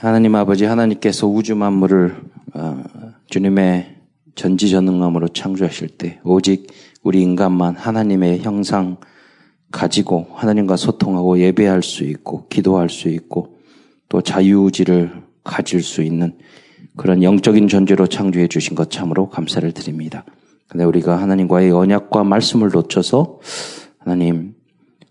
[0.00, 2.16] 하나님 아버지 하나님께서 우주 만물을
[2.54, 2.82] 어,
[3.28, 3.96] 주님의
[4.34, 6.68] 전지전능함으로 창조하실 때 오직
[7.02, 8.96] 우리 인간만 하나님의 형상
[9.70, 13.58] 가지고 하나님과 소통하고 예배할 수 있고 기도할 수 있고
[14.08, 16.38] 또 자유의지를 가질 수 있는
[16.96, 20.24] 그런 영적인 존재로 창조해 주신 것 참으로 감사를 드립니다.
[20.66, 23.40] 근데 우리가 하나님과의 언약과 말씀을 놓쳐서
[23.98, 24.54] 하나님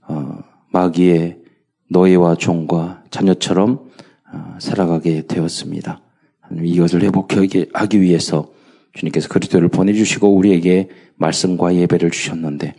[0.08, 0.40] 어,
[0.72, 1.38] 마귀의
[1.90, 3.90] 노예와 종과 자녀처럼 어,
[4.60, 6.02] 살아가게 되었습니다.
[6.64, 8.52] 이것을 회복하게 하기 위해서
[8.94, 12.76] 주님께서 그리스도를 보내주시고 우리에게 말씀과 예배를 주셨는데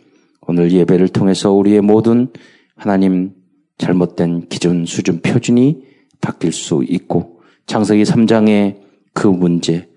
[0.46, 2.28] 오늘 예배를 통해서 우리의 모든
[2.76, 3.32] 하나님
[3.78, 5.84] 잘못된 기준, 수준, 표준이
[6.20, 8.80] 바뀔 수 있고 창세기 3장의
[9.12, 9.88] 그 문제,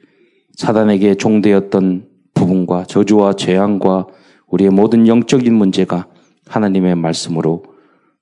[0.56, 4.08] 사단에게 종되었던 부분과 저주와 재앙과
[4.48, 6.08] 우리의 모든 영적인 문제가
[6.48, 7.64] 하나님의 말씀으로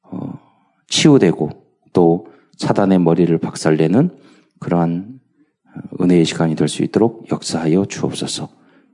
[0.03, 0.39] 어,
[0.87, 1.49] 치유되고
[1.93, 2.27] 또
[2.61, 4.11] 사단의 머리를 박살내는
[4.59, 5.19] 그러한
[5.99, 8.49] 은혜의 시간이 될 수 있도록 역사하여 주옵소서.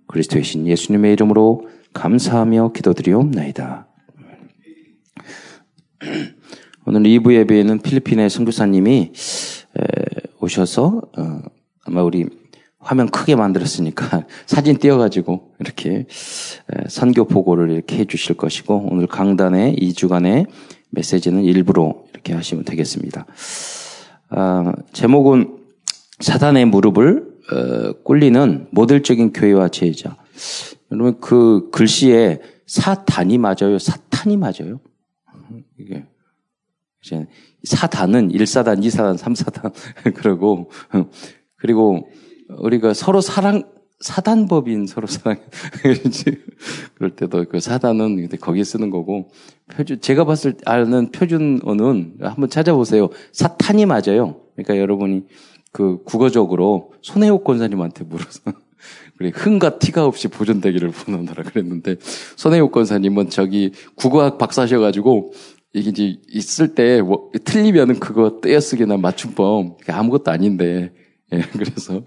[0.08, 3.88] 그리스도의 신 예수님의 이름으로 감사하며 기도드리옵나이다.
[6.86, 9.12] 오늘 2부 예배에는 필리핀의 선교사님이
[10.40, 11.42] 오셔서 어,
[11.84, 12.26] 아마 우리
[12.80, 16.06] 화면 크게 만들었으니까 사진 띄어가지고 이렇게
[16.88, 20.48] 선교 보고를 이렇게 해주실 것이고 오늘 강단의 2주간의
[20.92, 23.26] 메시지는 일부로 이렇게 하시면 되겠습니다.
[24.30, 25.60] 아, 제목은
[26.20, 30.18] 사단의 무릎을 어, 꿇리는 모델적인 교회와 제자.
[30.92, 34.82] 여러분 그 글씨에 사단이 맞아요, 사탄이 맞아요.
[35.80, 36.06] 이게
[37.02, 37.26] 이제
[37.64, 39.74] 사단은 1사단, 2사단, 3사단
[40.16, 40.70] 그러고
[41.56, 42.10] 그리고
[42.50, 43.64] 우리가 서로 사랑
[44.00, 45.40] 사단법인 서로 사랑.
[46.96, 49.32] 그럴 때도 그 사단은 거기 쓰는 거고
[49.76, 53.10] 표준 제가 봤을 때 아는 표준어는 한번 찾아보세요.
[53.32, 54.42] 사탄이 맞아요.
[54.56, 55.24] 그러니까 여러분이
[55.72, 58.42] 그 국어적으로 손혜옥 권사님한테 물어서
[59.18, 61.96] 그래 흥과 티가 없이 보존되기를 원하노라 그랬는데
[62.36, 65.34] 손혜옥 권사님은 저기 국어학 박사셔가지고
[65.74, 70.92] 이게 이제 있을 때 뭐, 틀리면은 그거 떼어쓰기나 맞춤법 아무것도 아닌데
[71.34, 72.04] 예, 그래서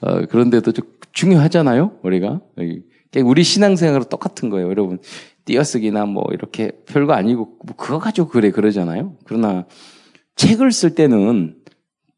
[0.00, 2.40] 어, 그런데도 좀 중요하잖아요, 우리가.
[3.24, 4.98] 우리 신앙생활은 똑같은 거예요, 여러분.
[5.44, 9.16] 띄어쓰기나 뭐 이렇게 별거 아니고 뭐 그거 가지고 그래 그러잖아요.
[9.24, 9.66] 그러나
[10.36, 11.56] 책을 쓸 때는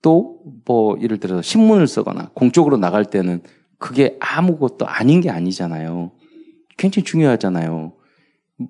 [0.02, 0.34] 또
[0.66, 3.42] 뭐 예를 들어서 신문을 쓰거나 공적으로 나갈 때는
[3.78, 6.12] 그게 아무것도 아닌 게 아니잖아요.
[6.78, 7.92] 굉장히 중요하잖아요.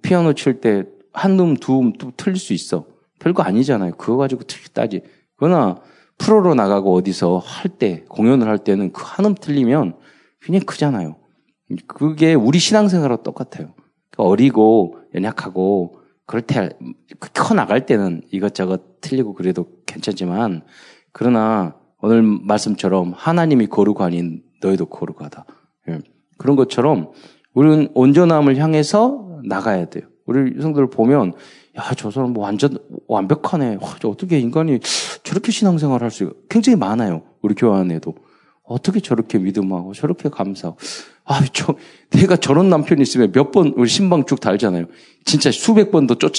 [0.03, 2.85] 피아노 칠 때 한 음, 두 음, 또 틀릴 수 있어.
[3.21, 3.93] 별거 아니잖아요.
[3.93, 4.43] 그거 가지고
[4.73, 5.01] 따지.
[5.37, 5.81] 그러나
[6.19, 9.95] 프로로 나가고 어디서 할 때, 공연을 할 때는 그 한음 틀리면
[10.45, 11.17] 굉장히 크잖아요.
[11.87, 13.75] 그게 우리 신앙생활과 똑같아요.
[14.11, 16.71] 그러니까 어리고 연약하고 그럴 때,
[17.35, 20.63] 커 나갈 때는 이것저것 틀리고 그래도 괜찮지만,
[21.13, 25.45] 그러나 오늘 말씀처럼 하나님이 거룩하니 너희도 거룩하다.
[25.89, 25.99] 예.
[26.39, 27.13] 그런 것처럼
[27.53, 30.05] 우리는 온전함을 향해서 나가야 돼요.
[30.27, 31.35] 우리 성도들 보면
[31.77, 32.79] 야, 저 사람 뭐 완전
[33.09, 33.79] 완벽하네.
[33.81, 34.81] 와, 어떻게 인간이
[35.23, 37.23] 저렇게 신앙생활 할 수, 굉장히 많아요.
[37.43, 38.15] 우리 교회 안에도.
[38.65, 40.79] 어떻게 저렇게 믿음하고 저렇게 감사하고.
[41.25, 41.75] 아, 저,
[42.11, 44.87] 내가 저런 남편이 있으면 몇 번, 우리 신방 쭉 달잖아요.
[45.25, 46.33] 진짜 수백 번도 쫓,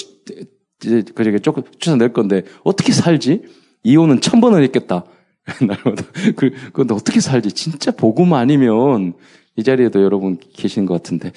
[0.78, 3.42] 그저게 조금 쫓아낼 건데, 어떻게 살지?
[3.84, 5.04] 이혼은 천 번을 했겠다.
[5.62, 6.04] 날마다.
[6.34, 7.52] 그, 근데 어떻게 살지?
[7.52, 9.14] 진짜 복음 아니면,
[9.56, 11.32] 이 자리에도 여러분 계신 것 같은데.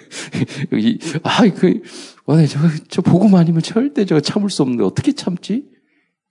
[0.72, 1.82] 이, 아, 그,
[2.26, 2.58] 와, 저,
[2.88, 5.66] 저 복음 아니면 절대 저 참을 수 없는데 어떻게 참지?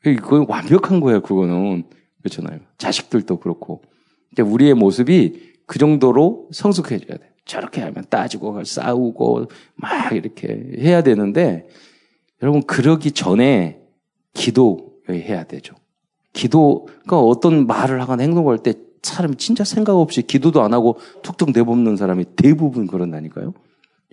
[0.02, 1.86] 그건 완벽한 거예요, 그거는.
[2.23, 2.59] 그렇잖아요.
[2.78, 3.81] 자식들도 그렇고.
[4.31, 7.31] 이제 우리의 모습이 그 정도로 성숙해져야 돼.
[7.45, 11.67] 저렇게 하면 따지고 싸우고 막 이렇게 해야 되는데
[12.41, 13.81] 여러분 그러기 전에
[14.34, 15.75] 기도해야 되죠.
[16.31, 18.73] 기도, 그러니까 어떤 말을 하거나 행동할 때
[19.03, 23.53] 사람이 진짜 생각 없이 기도도 안 하고 툭툭 내뱉는 사람이 대부분 그런다니까요.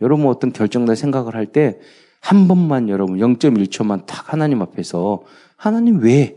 [0.03, 1.79] 여러분 어떤 결정날 생각을 할 때
[2.21, 5.23] 한 번만 여러분 0.1초만 딱 하나님 앞에서
[5.57, 6.37] 하나님 왜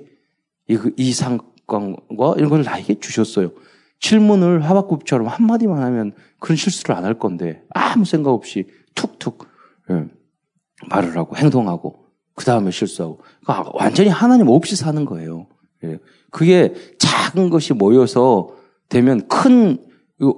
[0.69, 1.39] 이, 이 상
[1.73, 3.51] 관과 이런 걸 나에게 주셨어요.
[3.99, 9.47] 질문을 하박국처럼 한마디만 하면 그런 실수를 안 할 건데 아무 생각 없이 툭툭
[9.89, 10.05] 예,
[10.89, 12.05] 말을 하고 행동하고
[12.35, 15.47] 그 다음에 실수하고 그러니까 완전히 하나님 없이 사는 거예요.
[15.83, 15.99] 예.
[16.31, 18.49] 그게 작은 것이 모여서
[18.89, 19.77] 되면 큰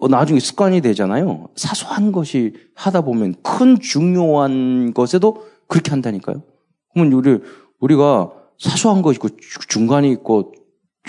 [0.10, 1.48] 나중에 습관이 되잖아요.
[1.56, 6.44] 사소한 것이 하다 보면 큰 중요한 것에도 그렇게 한다니까요.
[6.94, 7.40] 그러면 우리
[7.80, 9.30] 우리가 사소한 것이 있고
[9.68, 10.54] 중간이 있고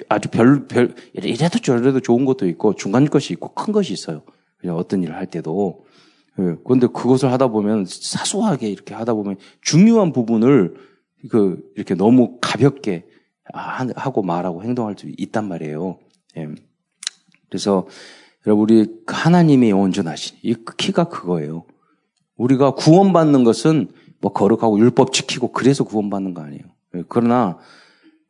[0.09, 4.23] 아주 별, 별, 이래도 저래도 좋은 것도 있고 중간 것이 있고 큰 것이 있어요.
[4.59, 5.85] 그냥 어떤 일을 할 때도.
[6.39, 10.75] 예, 그런데 그것을 하다 보면 사소하게 이렇게 하다 보면 중요한 부분을
[11.31, 13.07] 그 이렇게 너무 가볍게
[13.53, 15.99] 하고 말하고 행동할 수 있단 말이에요.
[16.37, 16.49] 예.
[17.49, 17.87] 그래서
[18.47, 21.65] 여러분 우리 하나님이 온전하신 이 키가 그거예요.
[22.37, 23.89] 우리가 구원받는 것은
[24.21, 26.65] 뭐 거룩하고 율법 지키고 그래서 구원받는 거 아니에요.
[26.97, 27.03] 예.
[27.09, 27.59] 그러나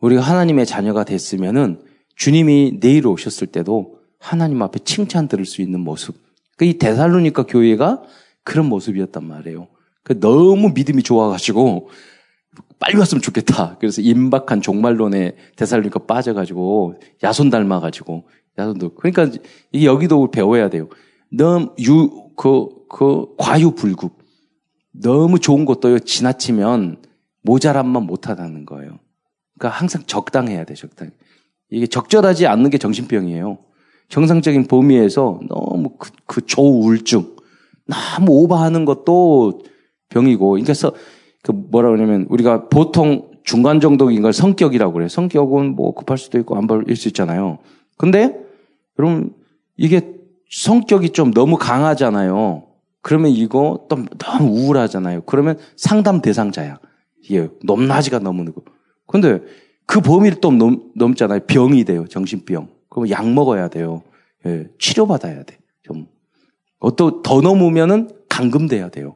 [0.00, 1.80] 우리가 하나님의 자녀가 됐으면은
[2.16, 6.16] 주님이 내일 오셨을 때도 하나님 앞에 칭찬 들을 수 있는 모습.
[6.56, 8.02] 그 이 데살로니카 교회가
[8.42, 9.68] 그런 모습이었단 말이에요.
[10.02, 11.90] 그 너무 믿음이 좋아가지고
[12.78, 13.76] 빨리 왔으면 좋겠다.
[13.78, 18.28] 그래서 임박한 종말론에 대살로니까 빠져가지고 야손 닮아가지고
[18.58, 19.38] 야손도 그러니까
[19.72, 20.88] 이게 여기도 배워야 돼요.
[21.30, 24.12] 너무 유그 그 과유불급
[24.92, 27.02] 너무 좋은 것도 지나치면
[27.42, 28.98] 모자람만 못하다는 거예요.
[29.58, 31.10] 그러니까 항상 적당해야 돼 적당.
[31.70, 33.58] 이게 적절하지 않는 게 정신병이에요.
[34.08, 37.36] 정상적인 범위에서 너무 그, 그 조우울증
[37.86, 39.62] 너무 오버하는 것도
[40.10, 40.92] 병이고, 그래서
[41.42, 45.08] 그 뭐라 그러냐면 우리가 보통 중간 정도인 걸 성격이라고 그래요.
[45.08, 47.58] 성격은 뭐 급할 수도 있고 안 벌일 수 있잖아요.
[47.96, 48.36] 근데
[48.98, 49.32] 여러분
[49.76, 50.14] 이게
[50.50, 52.64] 성격이 좀 너무 강하잖아요.
[53.02, 55.22] 그러면 이거 또 너무 우울하잖아요.
[55.26, 56.80] 그러면 상담 대상자야.
[57.22, 58.64] 이게 높낮이가 너무 늦고.
[59.06, 59.40] 근데
[59.86, 61.40] 그 범위를 또 넘, 넘잖아요.
[61.46, 62.06] 병이 돼요.
[62.08, 62.68] 정신병.
[62.88, 64.02] 그럼 약 먹어야 돼요.
[64.46, 65.58] 예, 치료받아야 돼.
[65.82, 66.06] 좀.
[66.78, 69.14] 어또 더 넘으면은 감금돼야 돼요.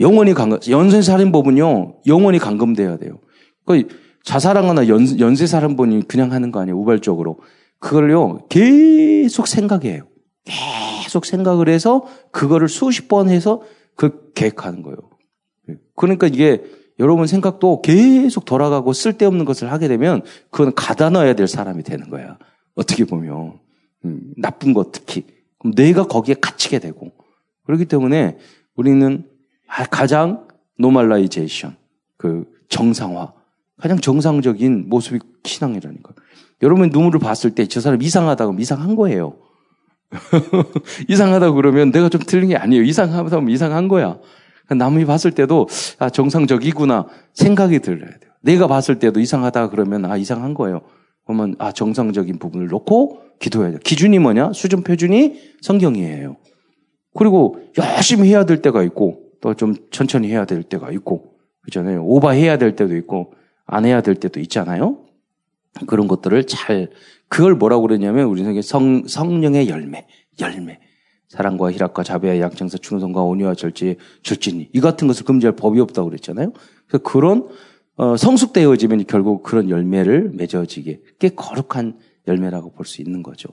[0.00, 3.20] 영원히 감금, 연쇄살인법은요, 영원히 감금돼야 돼요.
[3.64, 3.86] 그
[4.24, 7.38] 자살하거나 연, 연쇄살인범이 그냥 하는 거 아니에요, 우발적으로.
[7.78, 10.08] 그걸요, 계속 생각해요.
[10.44, 13.62] 계속 생각을 해서, 그거를 수십 번 해서,
[13.94, 14.96] 그 계획하는 거예요.
[15.94, 16.62] 그러니까 이게,
[16.98, 22.38] 여러분 생각도 계속 돌아가고 쓸데없는 것을 하게 되면, 그건 가둬 넣어야 될 사람이 되는 거야.
[22.74, 23.58] 어떻게 보면.
[24.04, 25.24] 음, 나쁜 것 특히.
[25.58, 27.10] 그럼 내가 거기에 갇히게 되고.
[27.64, 28.38] 그렇기 때문에
[28.76, 29.24] 우리는
[29.90, 30.46] 가장
[30.78, 31.76] normalization,
[32.16, 33.32] 그 정상화,
[33.78, 36.12] 가장 정상적인 모습이 신앙이라니까.
[36.62, 39.36] 여러분 눈물을 봤을 때 저 사람 이상하다고 이상한 거예요.
[41.08, 42.82] 이상하다고 그러면 내가 좀 틀린 게 아니에요.
[42.82, 44.18] 이상하다면 이상한 거야.
[44.70, 45.68] 남이 봤을 때도
[45.98, 48.32] 아 정상적이구나 생각이 들어야 돼요.
[48.42, 50.82] 내가 봤을 때도 이상하다 그러면 아 이상한 거예요.
[51.26, 53.80] 그러면 아 정상적인 부분을 놓고 기도해야 돼요.
[53.82, 54.52] 기준이 뭐냐?
[54.52, 56.36] 수준 표준이 성경이에요.
[57.14, 62.02] 그리고 열심히 해야 될 때가 있고 또 좀 천천히 해야 될 때가 있고, 그렇잖아요.
[62.06, 63.34] 오버해야 될 때도 있고,
[63.66, 65.04] 안 해야 될 때도 있잖아요.
[65.86, 66.88] 그런 것들을 잘,
[67.28, 70.06] 그걸 뭐라고 그러냐면, 우리 성에 성, 성령의 열매,
[70.40, 70.80] 열매.
[71.34, 74.68] 사랑과 희락과 자비와 양청사, 충성과 온유와 절제, 절진이.
[74.72, 76.52] 이 같은 것을 금지할 법이 없다고 그랬잖아요.
[76.86, 77.48] 그래서 그런,
[77.96, 81.98] 어, 성숙되어지면 결국 그런 열매를 맺어지게, 꽤 거룩한
[82.28, 83.48] 열매라고 볼 수 있는 거죠.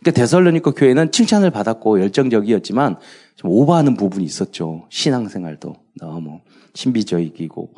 [0.00, 2.96] 그러니까 데살로니카 교회는 칭찬을 받았고 열정적이었지만
[3.36, 4.86] 좀 오버하는 부분이 있었죠.
[4.90, 6.42] 신앙생활도 너무
[6.74, 7.72] 신비적이고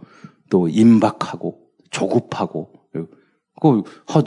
[0.51, 2.73] 또 임박하고 조급하고
[3.61, 3.83] 그,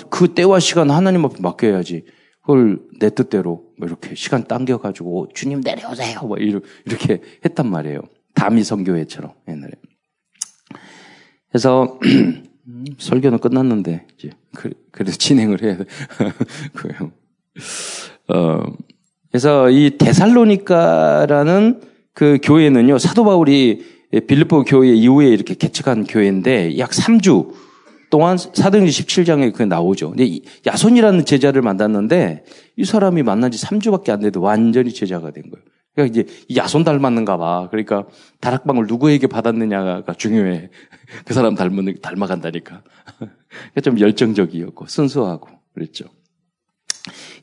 [0.10, 2.06] 그 때와 시간 하나님 앞에 맡겨야지.
[2.42, 6.22] 그걸 내 뜻대로 뭐 이렇게 시간 당겨가지고 주님 내려오세요.
[6.22, 8.02] 뭐 이렇게 했단 말이에요.
[8.36, 9.72] 다미 성교회처럼 옛날에.
[11.50, 12.00] 그래서
[13.00, 15.86] 설교는 끝났는데 이제 그, 그래서 진행을 해야 돼.
[18.30, 18.64] 어,
[19.32, 21.82] 그래서 이 데살로니카라는
[22.14, 23.84] 그 교회는요, 사도 바울이
[24.28, 27.52] 빌리포 교회 이후에 이렇게 개척한 교회인데 약 3주
[28.12, 30.12] 동안 사도행전 17장에 그 나오죠.
[30.12, 32.44] 근데 야손이라는 제자를 만났는데
[32.76, 35.66] 이 사람이 만난 지 3주밖에 안 돼도 완전히 제자가 된 거예요.
[35.96, 37.68] 그러니까 이제 야손 닮았는가 봐.
[37.72, 38.06] 그러니까
[38.40, 40.70] 다락방을 누구에게 받았느냐가 중요해.
[41.26, 42.84] 그 사람 닮은, 닮아간다니까.
[43.18, 46.06] 그러니까 좀 열정적이었고, 순수하고, 그랬죠.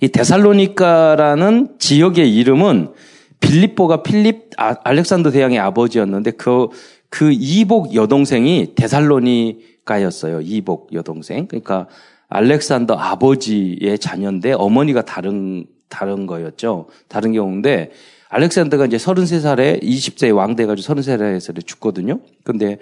[0.01, 2.93] 이 데살로니카라는 지역의 이름은
[3.41, 6.69] 빌립보가 필립 아, 알렉산더 대왕의 아버지였는데 그,
[7.09, 10.43] 그 이복 여동생이 데살로니 카였어요.
[10.43, 11.47] 이복 여동생.
[11.47, 11.89] 그러니까
[12.29, 16.89] 알렉산더 아버지의 자녀인데 어머니가 다른, 다른 거였죠.
[17.09, 17.91] 다른 경우인데
[18.29, 22.21] 알렉산더가 이제 33살에 20세에 왕 돼 가지고 33살에 죽거든요.
[22.45, 22.79] 근데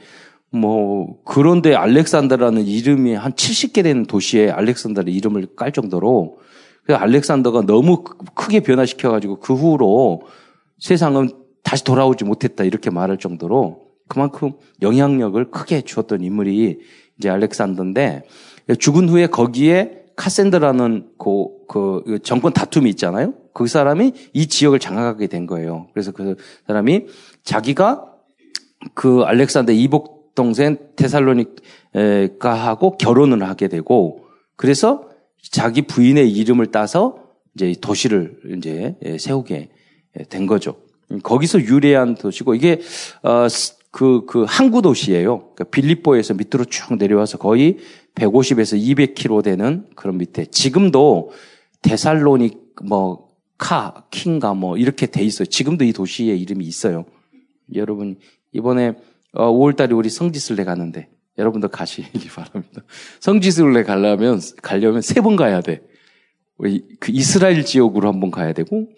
[0.50, 6.38] 뭐 그런데 알렉산더라는 이름이 한 70개 되는 도시에 알렉산더의 이름을 깔 정도로
[6.84, 10.22] 그 알렉산더가 너무 크게 변화시켜 가지고 그 후로
[10.80, 11.30] 세상은
[11.62, 16.78] 다시 돌아오지 못했다 이렇게 말할 정도로 그만큼 영향력을 크게 주었던 인물이
[17.18, 18.22] 이제 알렉산더인데
[18.78, 23.34] 죽은 후에 거기에 카센더라는 그, 그 정권 다툼이 있잖아요.
[23.52, 25.88] 그 사람이 이 지역을 장악하게 된 거예요.
[25.92, 26.36] 그래서 그
[26.66, 27.06] 사람이
[27.42, 28.12] 자기가
[28.94, 35.08] 그 알렉산더 이복 동생 테살로니카하고 결혼을 하게 되고 그래서
[35.50, 39.70] 자기 부인의 이름을 따서 이제 도시를 이제 세우게
[40.28, 40.76] 된 거죠.
[41.22, 42.80] 거기서 유래한 도시고 이게
[43.22, 43.46] 어
[43.96, 45.38] 그, 그 항구 도시예요.
[45.38, 47.78] 그러니까 빌립보에서 밑으로 쭉 내려와서 거의
[48.14, 51.30] 150에서 200km 되는 그런 밑에 지금도
[51.80, 55.46] 데살로닉 뭐 카, 킹가 뭐 이렇게 돼 있어요.
[55.46, 57.06] 지금도 이 도시의 이름이 있어요.
[57.74, 58.18] 여러분
[58.52, 58.96] 이번에
[59.34, 62.82] 5월달에 어, 우리 성지순례 가는데 여러분도 가시기 바랍니다.
[63.20, 65.80] 성지순례 가려면 가려면 세 번 가야 돼.
[66.58, 68.90] 그 이스라엘 지역으로 한 번 가야 되고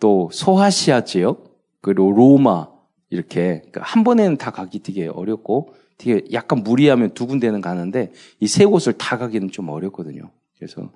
[0.00, 2.73] 또 소아시아 지역 그리고 로마
[3.14, 8.46] 이렇게 그러니까 한 번에는 다 가기 되게 어렵고 되게 약간 무리하면 두 군데는 가는데 이
[8.46, 10.30] 세 곳을 다 가기는 좀 어렵거든요.
[10.58, 10.90] 그래서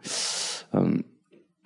[0.74, 1.02] 음,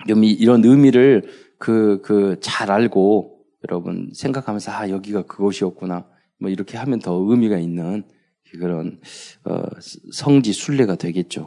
[0.06, 1.22] 이런 의미를
[1.58, 6.06] 그 그 잘 알고 여러분 생각하면서 아 여기가 그곳이었구나
[6.40, 8.04] 뭐 이렇게 하면 더 의미가 있는
[8.60, 9.00] 그런
[9.44, 9.62] 어,
[10.12, 11.46] 성지 순례가 되겠죠.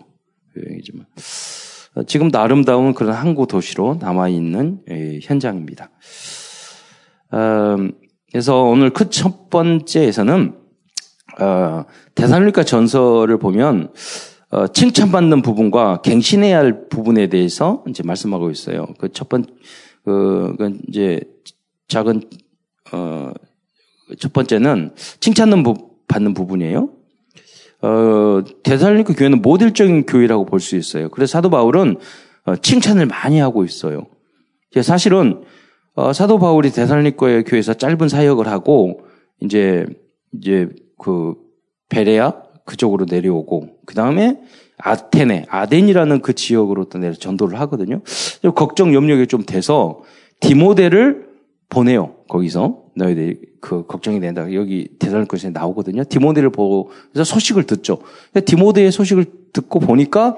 [0.57, 1.05] 여행이지만
[1.95, 5.91] 어, 지금도 아름다운 그런 항구 도시로 남아 있는 예, 현장입니다.
[7.33, 7.91] 음,
[8.35, 10.55] 그래서 오늘 그 첫 번째에서는
[11.39, 13.93] 어, 대살로니까 전설을 보면
[14.51, 18.87] 어, 칭찬받는 부분과 갱신해야 할 부분에 대해서 이제 말씀하고 있어요.
[18.99, 19.45] 그 첫 번,
[20.03, 21.21] 그, 그 이제
[21.87, 22.23] 작은
[22.91, 23.31] 어,
[24.19, 25.63] 첫 번째는 칭찬
[26.09, 26.89] 받는 부분이에요.
[27.83, 31.07] 어, 대살로니까 교회는 모델적인 교회라고 볼 수 있어요.
[31.07, 31.99] 그래서 사도 바울은
[32.43, 34.07] 어, 칭찬을 많이 하고 있어요.
[34.81, 35.45] 사실은
[35.95, 39.01] 어, 사도 바울이 대살로니까 교회에서 짧은 사역을 하고
[39.41, 39.85] 이제
[40.33, 41.35] 이제 그
[41.89, 42.33] 베레아
[42.65, 44.41] 그쪽으로 내려오고 그 다음에
[44.77, 48.01] 아테네 아덴이라는 그 지역으로 또 내려 전도를 하거든요.
[48.55, 50.01] 걱정 염려가 좀 돼서
[50.41, 51.29] 디모데를
[51.69, 52.15] 보내요.
[52.27, 54.53] 거기서 너희들이 그 걱정이 된다.
[54.53, 56.03] 여기 대살로니까에 나오거든요.
[56.03, 57.99] 디모데를 보고 그래서 소식을 듣죠.
[58.45, 60.37] 디모데의 소식을 듣고 보니까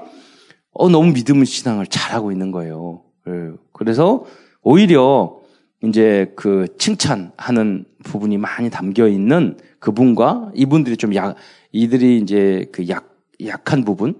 [0.72, 3.02] 어 너무 믿음의 신앙을 잘하고 있는 거예요.
[3.26, 3.32] 예.
[3.72, 4.24] 그래서
[4.62, 5.37] 오히려
[5.84, 11.36] 이제 그 칭찬하는 부분이 많이 담겨 있는 그분과 이분들이 좀 약,
[11.72, 13.16] 이들이 이제 그 약,
[13.46, 14.14] 약한 부분,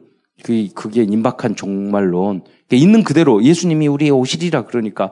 [0.45, 5.11] 그, 그게 임박한 종말론, 있는 그대로 예수님이 우리의 오시리라 그러니까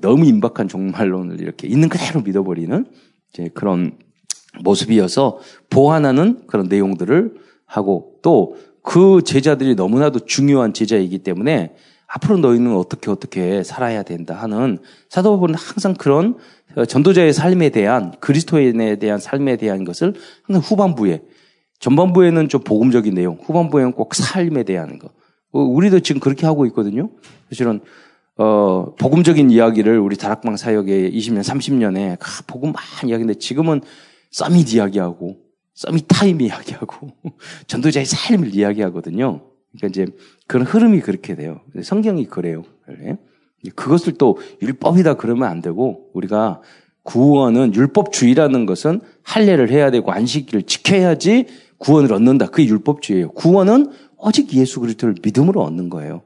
[0.00, 2.86] 너무 임박한 종말론을 이렇게 있는 그대로 믿어버리는
[3.30, 3.98] 이제 그런
[4.62, 5.38] 모습이어서
[5.68, 7.34] 보완하는 그런 내용들을
[7.66, 11.74] 하고 또 그 제자들이 너무나도 중요한 제자이기 때문에
[12.14, 14.78] 앞으로 너희는 어떻게 어떻게 살아야 된다 하는
[15.08, 16.38] 사도 바울은 항상 그런
[16.88, 21.22] 전도자의 삶에 대한 그리스도인에 대한 삶에 대한 것을 항상 후반부에
[21.80, 25.08] 전반부에는 좀 복음적인 내용, 후반부에는 꼭 삶에 대한 거.
[25.52, 27.10] 어, 우리도 지금 그렇게 하고 있거든요.
[27.48, 27.80] 사실은
[28.36, 33.80] 어, 복음적인 이야기를 우리 다락방 사역에 20년, 30년에 아, 복음 많이 이야기인데 지금은
[34.30, 35.36] 서밋 이야기하고
[35.74, 37.10] 서밋 타임 이야기하고
[37.66, 39.42] 전도자의 삶을 이야기하거든요.
[39.76, 40.06] 그러니까 이제
[40.46, 41.60] 그런 흐름이 그렇게 돼요.
[41.82, 42.64] 성경이 그래요.
[43.74, 46.60] 그것을 또 율법이다 그러면 안 되고 우리가
[47.02, 51.46] 구원은 율법주의라는 것은 할례를 해야 되고 안식일을 지켜야지
[51.78, 52.46] 구원을 얻는다.
[52.46, 53.32] 그게 율법주의예요.
[53.32, 56.22] 구원은 오직 예수 그리스도를 믿음으로 얻는 거예요.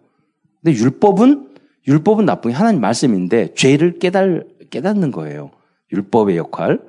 [0.62, 1.48] 근데 율법은
[1.86, 5.50] 율법은 나쁜 게 하나님 말씀인데 죄를 깨달 깨닫는 거예요.
[5.92, 6.80] 율법의 역할.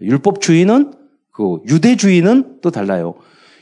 [0.00, 0.94] 율법주의는
[1.30, 3.14] 그 유대주의는 또 달라요.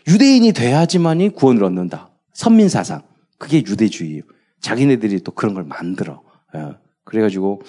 [0.08, 2.10] 유대인이 돼야지만이 구원을 얻는다.
[2.32, 3.02] 선민 사상.
[3.38, 4.22] 그게 유대주의예요.
[4.60, 6.22] 자기네들이 또 그런 걸 만들어.
[6.54, 6.76] 예.
[7.04, 7.62] 그래가지고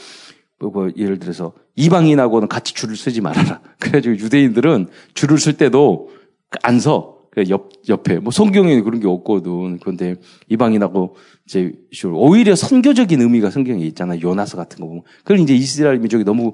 [0.60, 3.62] 뭐, 뭐 예를 들어서 이방인하고는 같이 줄을 쓰지 말아라.
[3.80, 6.10] 그래가지고 유대인들은 줄을 쓸 때도
[6.64, 7.18] 안 서.
[7.32, 8.18] 그 옆, 옆에.
[8.18, 9.78] 뭐 성경에 그런 게 없거든.
[9.78, 10.16] 그런데
[10.50, 11.72] 이방인하고 이제
[12.12, 14.20] 오히려 선교적인 의미가 성경에 있잖아.
[14.20, 15.04] 요나서 같은 거 보면.
[15.20, 16.54] 그걸 이제 이스라엘 민족이 너무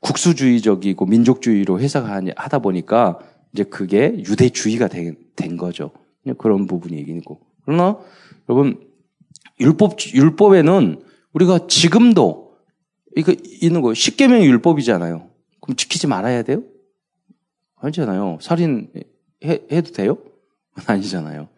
[0.00, 3.20] 국수주의적이고 민족주의로 해석하다 보니까
[3.52, 5.92] 이제 그게 유대주의가 된, 된 거죠.
[6.38, 7.40] 그런 부분이 있고.
[7.64, 7.98] 그러나
[8.48, 8.80] 여러분
[9.60, 12.56] 율법 율법에는 우리가 지금도
[13.16, 15.30] 이거 있는 거 십계명이 율법이잖아요.
[15.60, 16.62] 그럼 지키지 말아야 돼요?
[17.76, 18.38] 아니잖아요.
[18.40, 18.90] 살인
[19.44, 20.18] 해, 해도 돼요?
[20.86, 21.48] 아니잖아요.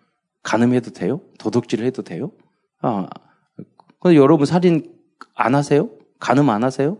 [0.42, 1.20] 간음해도 돼요?
[1.38, 2.32] 도둑질 해도 돼요?
[2.80, 3.08] 아,
[4.00, 4.94] 근데 여러분 살인
[5.34, 5.90] 안 하세요?
[6.18, 6.98] 간음 안 하세요?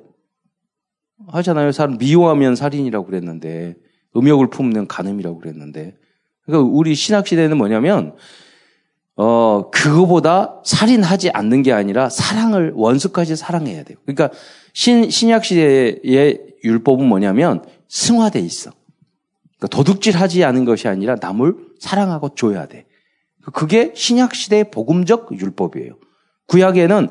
[1.28, 1.72] 하잖아요.
[1.72, 3.76] 사람 미워하면 살인이라고 그랬는데
[4.16, 5.96] 음욕을 품는 간음이라고 그랬는데
[6.42, 8.14] 그러니까 우리 신학 시대는 뭐냐면
[9.16, 13.98] 어, 그거보다 살인하지 않는 게 아니라 사랑을, 원수까지 사랑해야 돼요.
[14.04, 14.30] 그러니까
[14.74, 18.72] 신, 신약 시대의 율법은 뭐냐면 승화돼 있어.
[19.56, 22.84] 그러니까 도둑질 하지 않은 것이 아니라 남을 사랑하고 줘야 돼.
[23.52, 25.96] 그게 신약 시대의 복음적 율법이에요.
[26.48, 27.08] 구약에는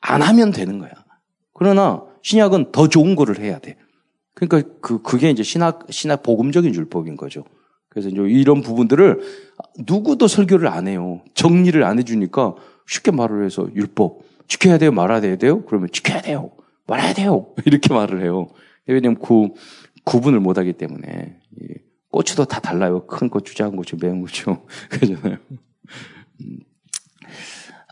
[0.00, 0.90] 안 하면 되는 거야.
[1.52, 3.76] 그러나 신약은 더 좋은 거를 해야 돼.
[4.34, 7.44] 그러니까 그, 그게 이제 신학, 신학 복음적인 율법인 거죠.
[7.92, 9.20] 그래서 이제 이런 부분들을
[9.86, 11.20] 누구도 설교를 안 해요.
[11.34, 12.54] 정리를 안 해주니까
[12.86, 15.62] 쉽게 말을 해서 율법 지켜야 돼요, 말아야 돼요?
[15.66, 16.52] 그러면 지켜야 돼요,
[16.86, 18.48] 말아야 돼요 이렇게 말을 해요.
[18.86, 19.48] 왜냐면 그
[20.04, 21.38] 구분을 못하기 때문에
[22.10, 23.06] 고추도 다 달라요.
[23.06, 24.56] 큰 고추, 작은 고추, 매운 고추.
[24.88, 25.36] 그러잖아요.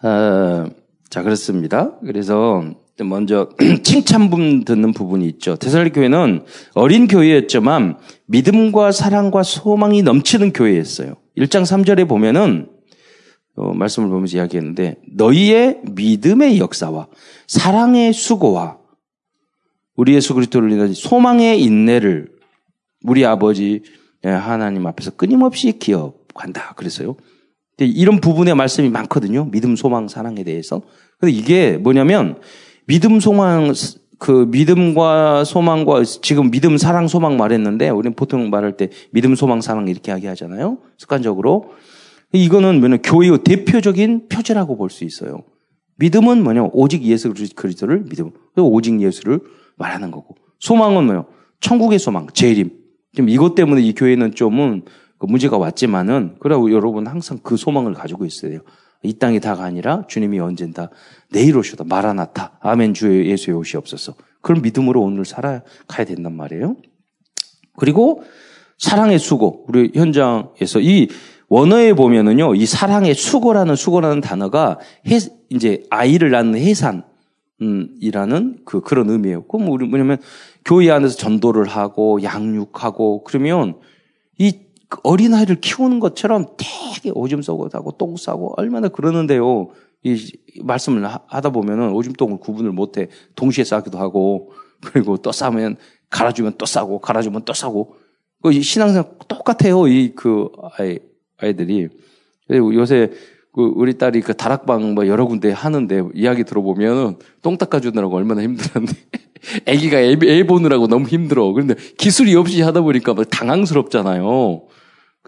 [0.02, 0.66] 어,
[1.11, 1.99] 자, 그렇습니다.
[2.00, 2.64] 그래서
[3.04, 3.49] 먼저
[3.83, 5.57] 칭찬분 듣는 부분이 있죠.
[5.57, 11.14] 대살리 교회는 어린 교회였지만 믿음과 사랑과 소망이 넘치는 교회였어요.
[11.37, 12.69] 1장 3절에 보면은
[13.57, 17.09] 어, 말씀을 보면서 이야기했는데 너희의 믿음의 역사와
[17.47, 18.78] 사랑의 수고와
[19.97, 22.28] 우리 예수 그리스도를 인한 소망의 인내를
[23.04, 23.83] 우리 아버지
[24.25, 26.75] 예, 하나님 앞에서 끊임없이 기억한다.
[26.76, 27.16] 그래서요.
[27.78, 29.47] 이런 부분의 말씀이 많거든요.
[29.50, 30.83] 믿음, 소망, 사랑에 대해서.
[31.19, 32.38] 근데 이게 뭐냐면
[32.90, 33.73] 믿음, 소망,
[34.18, 39.87] 그 믿음과 소망과 지금 믿음, 사랑, 소망 말했는데 우리는 보통 말할 때 믿음, 소망, 사랑
[39.87, 40.78] 이렇게 이야기하잖아요.
[40.99, 41.70] 습관적으로.
[42.32, 45.44] 이거는 뭐냐 교회의 대표적인 표제라고 볼 수 있어요.
[45.99, 48.32] 믿음은 뭐냐 오직 예수 그리스도를 믿음.
[48.56, 49.38] 오직 예수를
[49.76, 50.35] 말하는 거고.
[50.59, 51.26] 소망은 뭐요?
[51.61, 52.70] 천국의 소망, 재림.
[53.14, 54.82] 지금 이것 때문에 이 교회는 좀은
[55.18, 58.59] 그 문제가 왔지만은 그러고 여러분 항상 그 소망을 가지고 있어야
[59.02, 60.90] 이 땅이 다가 아니라 주님이 언젠다
[61.30, 66.76] 내일 오시다 마라나타 아멘 주 예수의 옷이 없어서 그런 믿음으로 오늘 살아가야 된단 말이에요.
[67.76, 68.23] 그리고
[68.78, 71.09] 사랑의 수고 우리 현장에서 이
[71.49, 74.78] 원어에 보면은요 이 사랑의 수고라는 수고라는 단어가
[75.09, 77.04] 해, 이제 아이를 낳는 해산
[77.62, 79.45] 음, 이라는 그, 그런 의미예요.
[79.45, 80.19] 그럼 우리 뭐냐면
[80.64, 83.75] 교회 안에서 전도를 하고 양육하고 그러면 이
[85.02, 89.68] 어린아이를 키우는 것처럼 되게 오줌 싸고 하고 똥 싸고 얼마나 그러는데요.
[90.02, 90.32] 이
[90.62, 94.52] 말씀을 하다 보면은 오줌 똥을 구분을 못해 동시에 싸기도 하고
[94.85, 95.76] 그리고 또 싸면
[96.09, 97.97] 갈아주면 또 싸고 갈아주면 또 싸고
[98.42, 99.87] 그 신앙생 똑같아요.
[99.88, 100.99] 이 그 아이
[101.38, 101.88] 아이들이
[102.50, 103.11] 요새
[103.52, 108.99] 그 우리 딸이 그 다락방 뭐 여러 군데 하는데 이야기 들어보면은 똥 닦아주느라고 얼마나 힘들었는데
[109.66, 111.52] 애기가 애, 애 보느라고 너무 힘들어.
[111.52, 114.62] 그런데 기술이 없이 하다 보니까 막 당황스럽잖아요.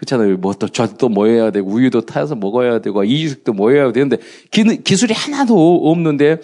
[0.03, 0.37] 그렇잖아요.
[0.39, 4.19] 뭐 또, 저도 뭐 해야 되고, 우유도 타서 먹어야 되고, 이식도 뭐 해야 되는데,
[4.51, 6.41] 기, 기술이 하나도 없는데,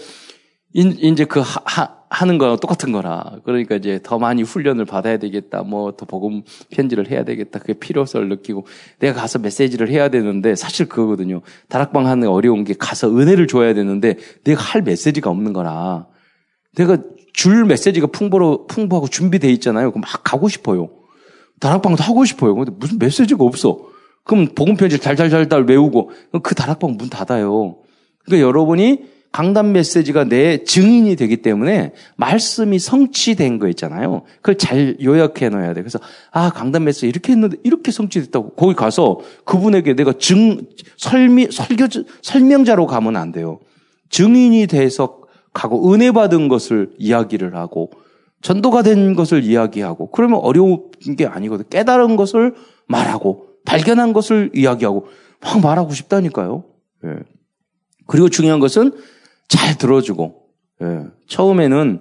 [0.74, 3.32] 이제 그 하, 하, 하는 거랑 똑같은 거라.
[3.44, 5.62] 그러니까 이제 더 많이 훈련을 받아야 되겠다.
[5.62, 7.58] 뭐 더 복음 편지를 해야 되겠다.
[7.58, 8.66] 그게 필요성을 느끼고
[8.98, 11.40] 내가 가서 메시지를 해야 되는데 사실 그거거든요.
[11.68, 16.06] 다락방 하는 어려운 게 가서 은혜를 줘야 되는데 내가 할 메시지가 없는 거라.
[16.76, 16.98] 내가
[17.32, 19.90] 줄 메시지가 풍부로 풍부하고 준비돼 있잖아요.
[19.90, 20.90] 그럼 막 가고 싶어요.
[21.60, 22.54] 다락방도 하고 싶어요.
[22.54, 23.78] 근데 무슨 메시지가 없어.
[24.24, 26.10] 그럼 복음 편지 달달달달 외우고
[26.42, 27.78] 그 다락방 문 닫아요.
[28.24, 34.22] 그러니까 여러분이 강단 메시지가 내 증인이 되기 때문에 말씀이 성취된 거 있잖아요.
[34.36, 35.82] 그걸 잘 요약해 놓아야 돼.
[35.82, 35.98] 그래서
[36.30, 40.62] 아 강단 메시지 이렇게 했는데 이렇게 성취됐다고 거기 가서 그분에게 내가 증
[40.96, 41.86] 설미 설교
[42.22, 43.60] 설명자로 가면 안 돼요.
[44.10, 45.20] 증인이 돼서
[45.52, 47.90] 가고 은혜 받은 것을 이야기를 하고
[48.42, 51.64] 전도가 된 것을 이야기하고 그러면 어려운 게 아니거든.
[51.68, 52.54] 깨달은 것을
[52.86, 55.08] 말하고 발견한 것을 이야기하고
[55.40, 56.64] 막 말하고 싶다니까요.
[57.04, 57.14] 예.
[58.06, 58.92] 그리고 중요한 것은
[59.48, 60.42] 잘 들어주고
[60.82, 61.04] 예.
[61.26, 62.00] 처음에는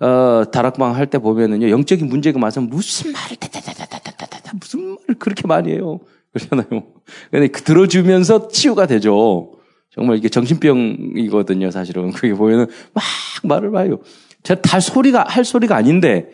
[0.00, 5.72] 어, 다락방 할 때 보면은요 영적인 문제가 많으면 무슨 말을 다다다다다다다 무슨 말을 그렇게 많이
[5.72, 6.00] 해요
[6.32, 6.84] 그러잖아요.
[7.30, 9.52] 근데 그 들어주면서 치유가 되죠.
[9.90, 13.04] 정말 이게 정신병이거든요 사실은 그게 보면은 막
[13.44, 13.98] 말을 봐요.
[14.46, 16.30] 제가 다 소리가 할 소리가 아닌데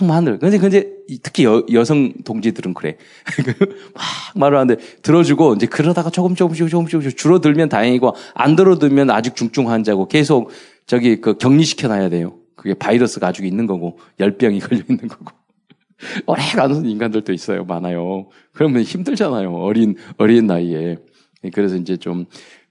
[0.00, 0.38] 막 마늘.
[0.38, 0.86] 근데 근데
[1.22, 2.98] 특히 여, 여성 동지들은 그래.
[3.94, 4.04] 막
[4.36, 9.68] 말을 하는데 들어주고 이제 그러다가 조금 조금씩 조금씩 조금씩 줄어들면 다행이고 안 들어들면 아직 중증
[9.68, 10.50] 환자고 계속
[10.86, 12.38] 저기 그 격리시켜 놔야 돼요.
[12.54, 15.32] 그게 바이러스가 아직 있는 거고 열병이 걸려 있는 거고.
[16.26, 17.64] 오래 가는 인간들도 있어요.
[17.64, 18.28] 많아요.
[18.52, 19.52] 그러면 힘들잖아요.
[19.52, 20.96] 어린 어린 나이에.
[21.52, 22.26] 그래서 이제 좀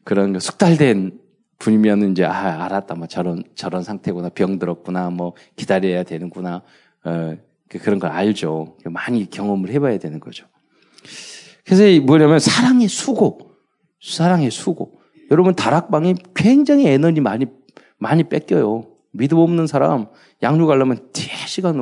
[0.06, 1.21] 그런 숙달된
[1.62, 6.64] 분이면 이제 아 알았다 뭐 저런 저런 상태구나 병 들었구나 뭐 기다려야 되는구나
[7.04, 7.38] 어,
[7.70, 8.78] 그 그런 걸 알죠.
[8.86, 10.46] 많이 경험을 해봐야 되는 거죠.
[11.64, 13.54] 그래서 뭐냐면 사랑의 수고,
[14.02, 15.00] 사랑의 수고.
[15.30, 17.46] 여러분 다락방이 굉장히 에너지 많이
[17.98, 18.88] 많이 뺏겨요.
[19.12, 20.08] 믿음 없는 사람
[20.42, 21.80] 양육 하려면 뒤에 시간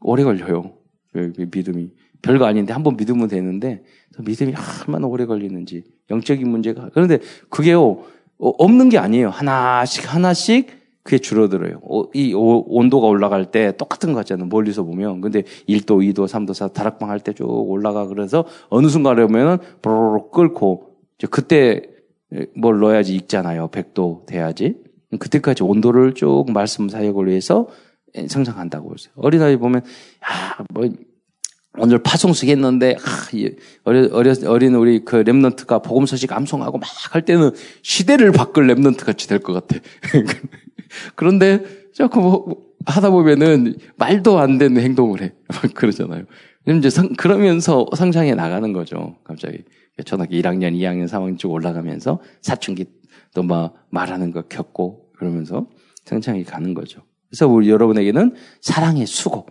[0.00, 0.74] 오래 걸려요.
[1.12, 1.90] 그, 그 믿음이
[2.22, 3.82] 별거 아닌데 한 번 믿으면 되는데
[4.18, 4.52] 믿음이
[4.86, 7.18] 얼마나 오래 걸리는지 영적인 문제가 그런데
[7.48, 8.04] 그게요 어,
[8.38, 9.30] 없는 게 아니에요.
[9.30, 11.80] 하나씩 하나씩 그게 줄어들어요.
[12.12, 14.46] 이 온도가 올라갈 때 똑같은 거 같잖아요.
[14.48, 15.20] 멀리서 보면.
[15.22, 18.06] 근데 1도, 2도, 3도, 4도 다락방 할 때 쭉 올라가.
[18.06, 20.96] 그래서 어느 순간에 보면은 뽀로로 끓고
[21.30, 21.82] 그때
[22.54, 23.68] 뭘 넣어야지 익잖아요.
[23.68, 24.76] 100도 돼야지.
[25.18, 27.68] 그때까지 온도를 쭉 말씀 사역을 위해서
[28.28, 29.12] 성장한다고 했어요.
[29.16, 30.86] 어린아이 보면, 야, 뭐,
[31.78, 33.28] 오늘 파송식 했는데, 아,
[33.84, 37.50] 어려, 어려, 어린 우리 그 remnant가 복음 소식 암송하고 막 할 때는
[37.82, 39.80] 시대를 바꿀 remnant 같이 될 것 같아.
[41.14, 41.62] 그런데
[41.94, 45.32] 자꾸 뭐 하다 보면은 말도 안 되는 행동을 해.
[45.74, 46.24] 그러잖아요.
[46.64, 49.16] 그럼 이제 성, 그러면서 성장해 나가는 거죠.
[49.24, 49.64] 갑자기.
[50.04, 52.86] 초등학교 1학년, 2학년, 3학년 쭉 올라가면서 사춘기
[53.34, 55.66] 또 막 말하는 거 겪고 그러면서
[56.04, 57.02] 성장해 가는 거죠.
[57.28, 59.46] 그래서 우리 여러분에게는 사랑의 수고.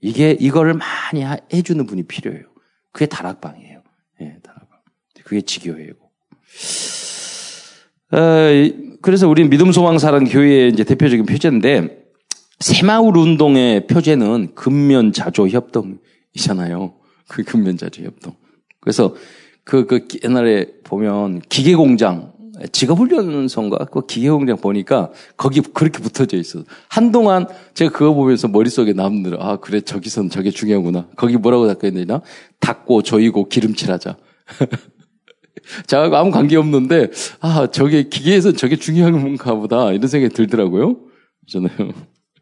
[0.00, 2.44] 이게, 이거를 많이 해주는 분이 필요해요.
[2.92, 3.82] 그게 다락방이에요.
[4.22, 4.80] 예, 다락방.
[5.24, 6.10] 그게 지교회고.
[8.12, 8.18] 어,
[9.02, 12.04] 그래서 우리 믿음, 소망, 사랑 교회의 이제 대표적인 표제인데,
[12.58, 16.94] 새마을 운동의 표제는 근면, 자조, 협동이잖아요.
[17.28, 18.34] 그 근면, 자조, 협동.
[18.80, 19.14] 그래서
[19.64, 22.32] 그, 그 옛날에 보면 기계 공장,
[22.72, 23.86] 직업훈련소인가?
[23.86, 26.64] 그 기계공장 보니까 거기 그렇게 붙어져 있어.
[26.88, 29.38] 한동안 제가 그거 보면서 머릿속에 남들어.
[29.40, 31.08] 아, 그래, 저기선 저게 중요하구나.
[31.16, 32.20] 거기 뭐라고 닦아있느냐?
[32.60, 34.16] 닦고, 조이고, 기름칠하자.
[35.86, 39.92] 저하고 아무 관계 없는데, 아, 저게, 기계에서 저게 중요한 건가 보다.
[39.92, 40.96] 이런 생각이 들더라고요.
[41.48, 41.92] 그렇잖아요.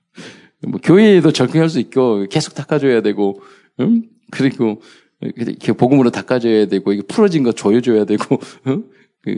[0.66, 3.40] 뭐, 교회에도 적용할 수 있고, 계속 닦아줘야 되고,
[3.80, 4.02] 음?
[4.32, 4.82] 그리고,
[5.20, 8.84] 이렇게 복음으로 닦아줘야 되고, 이게 풀어진 거 조여줘야 되고, 음?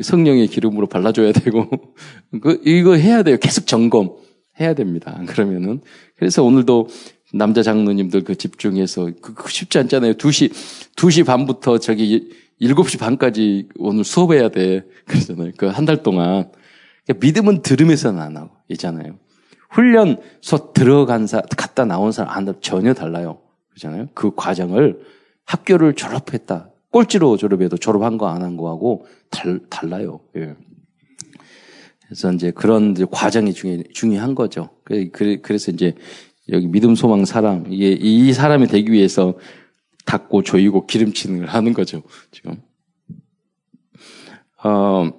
[0.03, 1.69] 성령의 기름으로 발라줘야 되고,
[2.43, 3.37] 그, 이거 해야 돼요.
[3.41, 4.11] 계속 점검
[4.61, 5.21] 해야 됩니다.
[5.27, 5.81] 그러면은.
[6.17, 6.89] 그래서 오늘도
[7.33, 10.15] 남자 장로님들 그 집중해서, 그, 그 쉽지 않잖아요.
[10.15, 10.53] 2시,
[10.97, 14.85] 2시 반부터 저기 7시 반까지 오늘 수업해야 돼.
[15.07, 15.53] 그러잖아요.
[15.57, 16.51] 그 한 달 동안.
[17.07, 19.19] 그러니까 믿음은 들으면서는 안 하고, 있잖아요.
[19.71, 23.41] 훈련소 들어간 사, 갔다 나온 사람 안 전혀 달라요.
[23.71, 24.09] 그렇잖아요.
[24.15, 25.01] 그 과정을
[25.45, 26.70] 학교를 졸업했다.
[26.91, 30.21] 꼴찌로 졸업해도 졸업한 거 안 한 거하고 달, 달라요.
[30.37, 30.55] 예.
[32.07, 34.71] 그래서 이제 그런 이제 과정이 중요, 중요한 거죠.
[34.85, 35.95] 그래서 이제
[36.49, 39.35] 여기 믿음, 소망, 사랑, 이게 이 사람이 되기 위해서
[40.07, 42.03] 닦고 조이고 기름치는 걸 하는 거죠.
[42.33, 42.57] 지금.
[44.65, 45.11] 어,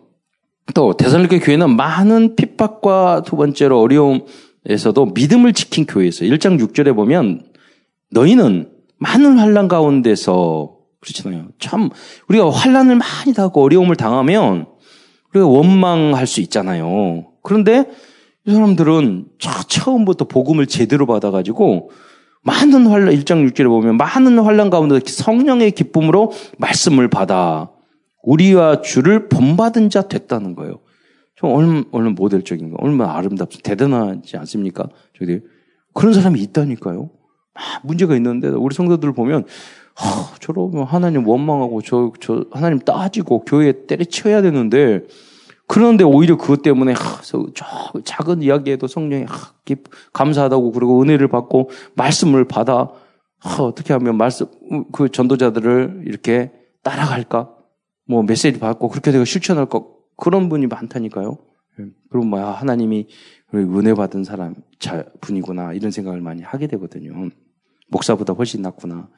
[0.76, 7.46] 또 대선리교 교회는 많은 핍박과 두 번째로 어려움에서도 믿음을 지킨 교회에서 1장 6절에 보면
[8.12, 11.50] 너희는 많은 환란 가운데서 그렇잖아요.
[11.60, 11.90] 참
[12.30, 14.68] 우리가 환란을 많이 당하고 어려움을 당하면
[15.34, 17.28] 우리가 원망할 수 있잖아요.
[17.44, 17.86] 그런데
[18.46, 19.26] 이 사람들은
[19.68, 21.92] 처음부터 복음을 제대로 받아가지고
[22.44, 27.72] 많은 환란 1장 6절에 보면 많은 환란 가운데 성령의 기쁨으로 말씀을 받아
[28.24, 30.80] 우리와 주를 본받은 자 됐다는 거예요.
[31.36, 34.88] 좀 얼마나, 얼마나 모델적인 거, 얼마나 아름답고 대단하지 않습니까?
[35.18, 35.40] 저기
[35.94, 37.10] 그런 사람이 있다니까요.
[37.54, 39.46] 아, 문제가 있는데 우리 성도들 보면
[40.00, 45.06] 어, 저러면 하나님 원망하고 저, 저 하나님 따지고 교회에 때려쳐야 되는데
[45.68, 47.48] 그런데 오히려 그것 때문에 하, 저
[48.04, 49.54] 작은 이야기에도 성령이 하,
[50.14, 52.90] 감사하다고 그러고 은혜를 받고 말씀을 받아
[53.40, 54.48] 하, 어떻게 하면 말씀
[54.92, 56.52] 그 전도자들을 이렇게
[56.84, 57.56] 따라갈까?
[58.08, 61.38] 뭐 메시지 받고 그렇게 내가 실천할 것 그런 분이 많다니까요.
[61.80, 61.86] 예.
[62.10, 63.08] 그럼 뭐야 하나님이
[63.54, 67.30] 은혜 받은 사람 자 분이구나 이런 생각을 많이 하게 되거든요.
[67.90, 69.10] 목사보다 훨씬 낫구나.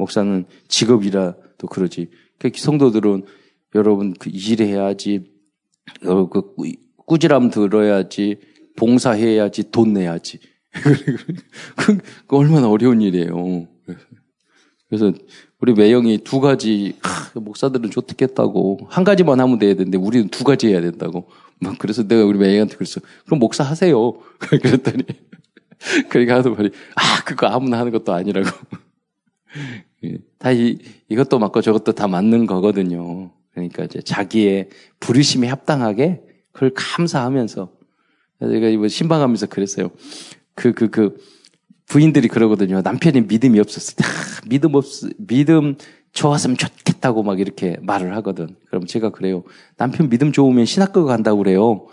[0.00, 2.10] 목사는 직업이라도 그러지.
[2.38, 3.24] 그 성도들은
[3.74, 5.30] 여러분 그 일해야지,
[6.02, 6.42] 그
[7.06, 8.40] 꾸지람 들어야지,
[8.76, 10.40] 봉사해야지, 돈 내야지.
[11.76, 13.66] 그, 그 얼마나 어려운 일이에요.
[14.88, 15.12] 그래서
[15.60, 20.68] 우리 매형이 두 가지 하, 목사들은 좋겠다고 한 가지만 하면 돼야 되는데 우리는 두 가지
[20.68, 21.28] 해야 된다고.
[21.60, 23.00] 막 그래서 내가 우리 매형한테 그랬어.
[23.26, 24.14] 그럼 목사 하세요.
[24.38, 25.04] 그랬더니
[26.08, 28.48] 그러니까 하도 말이 아 그거 아무나 하는 것도 아니라고.
[30.04, 33.30] 예, 다 이, 이것도 맞고 저것도 다 맞는 거거든요.
[33.52, 37.70] 그러니까 이제 자기의 부르심에 합당하게 그걸 감사하면서
[38.40, 39.90] 제가 이번 신방하면서 그랬어요.
[40.54, 41.16] 그, 그, 그,
[41.86, 42.82] 부인들이 그러거든요.
[42.82, 44.84] 남편이 믿음이 없었을 때, 아, 믿음 없,
[45.18, 45.74] 믿음
[46.12, 48.56] 좋았으면 좋겠다고 막 이렇게 말을 하거든.
[48.68, 49.42] 그럼 제가 그래요.
[49.76, 51.88] 남편 믿음 좋으면 신학교 간다고 그래요.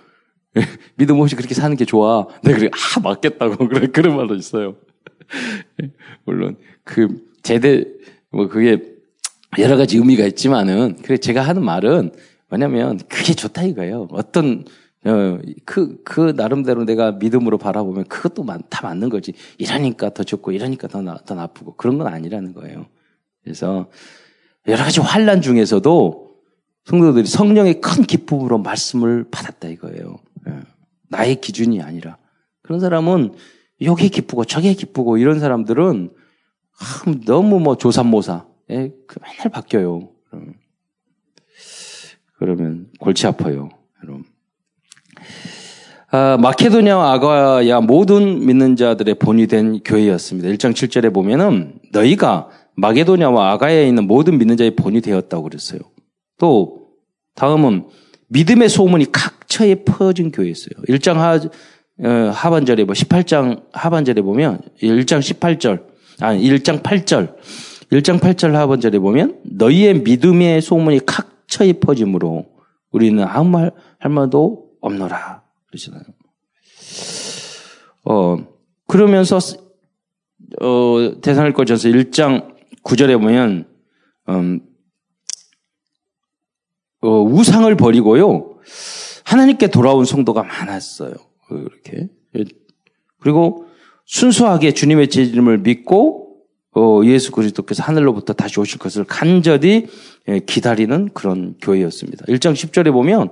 [0.98, 2.28] 믿음 없이 그렇게 사는 게 좋아.
[2.43, 3.58] 내가 그래, 아, 맞겠다고.
[3.70, 4.76] 그래, 그런 말도 있어요.
[6.26, 7.08] 물론, 그,
[7.41, 7.84] 제대,
[8.31, 8.97] 뭐 그게
[9.59, 12.11] 여러 가지 의미가 있지만은, 그래, 제가 하는 말은
[12.49, 14.07] 뭐냐면, 그게 좋다 이거예요.
[14.11, 14.65] 어떤,
[15.05, 19.33] 어, 그, 그, 나름대로 내가 믿음으로 바라보면 그것도 다 맞는 거지.
[19.57, 21.75] 이러니까 더 좋고, 이러니까 더, 나, 더 나쁘고.
[21.75, 22.85] 그런 건 아니라는 거예요.
[23.43, 23.89] 그래서,
[24.67, 26.27] 여러 가지 환란 중에서도
[26.85, 30.19] 성도들이 성령의 큰 기쁨으로 말씀을 받았다 이거예요.
[30.47, 30.53] 예.
[31.09, 32.17] 나의 기준이 아니라.
[32.61, 33.33] 그런 사람은
[33.81, 36.11] 여기 기쁘고 저게 기쁘고 이런 사람들은
[37.25, 38.45] 너무 뭐 조삼모사.
[38.69, 40.09] 예, 그 맨날 바뀌어요.
[40.29, 40.53] 그러면,
[42.37, 43.69] 그러면 골치 아파요.
[46.09, 50.49] 아, 마케도니아와 아가야 모든 믿는 자들의 본이 된 교회였습니다.
[50.49, 55.79] 1장 7절에 보면은 너희가 마게도냐와 아가야에 있는 모든 믿는 자의 본이 되었다고 그랬어요.
[56.37, 56.87] 또
[57.35, 57.87] 다음은
[58.29, 60.83] 믿음의 소문이 각처에 퍼진 교회였어요.
[60.87, 65.87] 1장 하, 어, 하반절에 뭐 18장 하반절에 보면 1장 18절
[66.19, 67.36] 아, 1장 8절.
[67.91, 72.45] 1장 8절 하반절에 보면 너희의 믿음의 소문이 각처에 퍼짐으로
[72.91, 75.43] 우리는 아무 말 할 말도 없노라.
[75.67, 76.03] 그러잖아요.
[78.06, 78.38] 어,
[78.88, 79.38] 그러면서
[80.62, 83.67] 어, 대산일거전서 1장 9절에 보면
[84.30, 84.62] 음,
[87.01, 88.60] 어, 우상을 버리고요.
[89.25, 91.13] 하나님께 돌아온 성도가 많았어요.
[91.51, 92.08] 이렇게.
[93.19, 93.66] 그리고
[94.08, 96.28] 순수하게 주님의 재림을 믿고
[96.76, 99.88] 어, 예수 그리스도께서 하늘로부터 다시 오실 것을 간절히
[100.28, 102.26] 예, 기다리는 그런 교회였습니다.
[102.26, 103.30] 1장 10절에 보면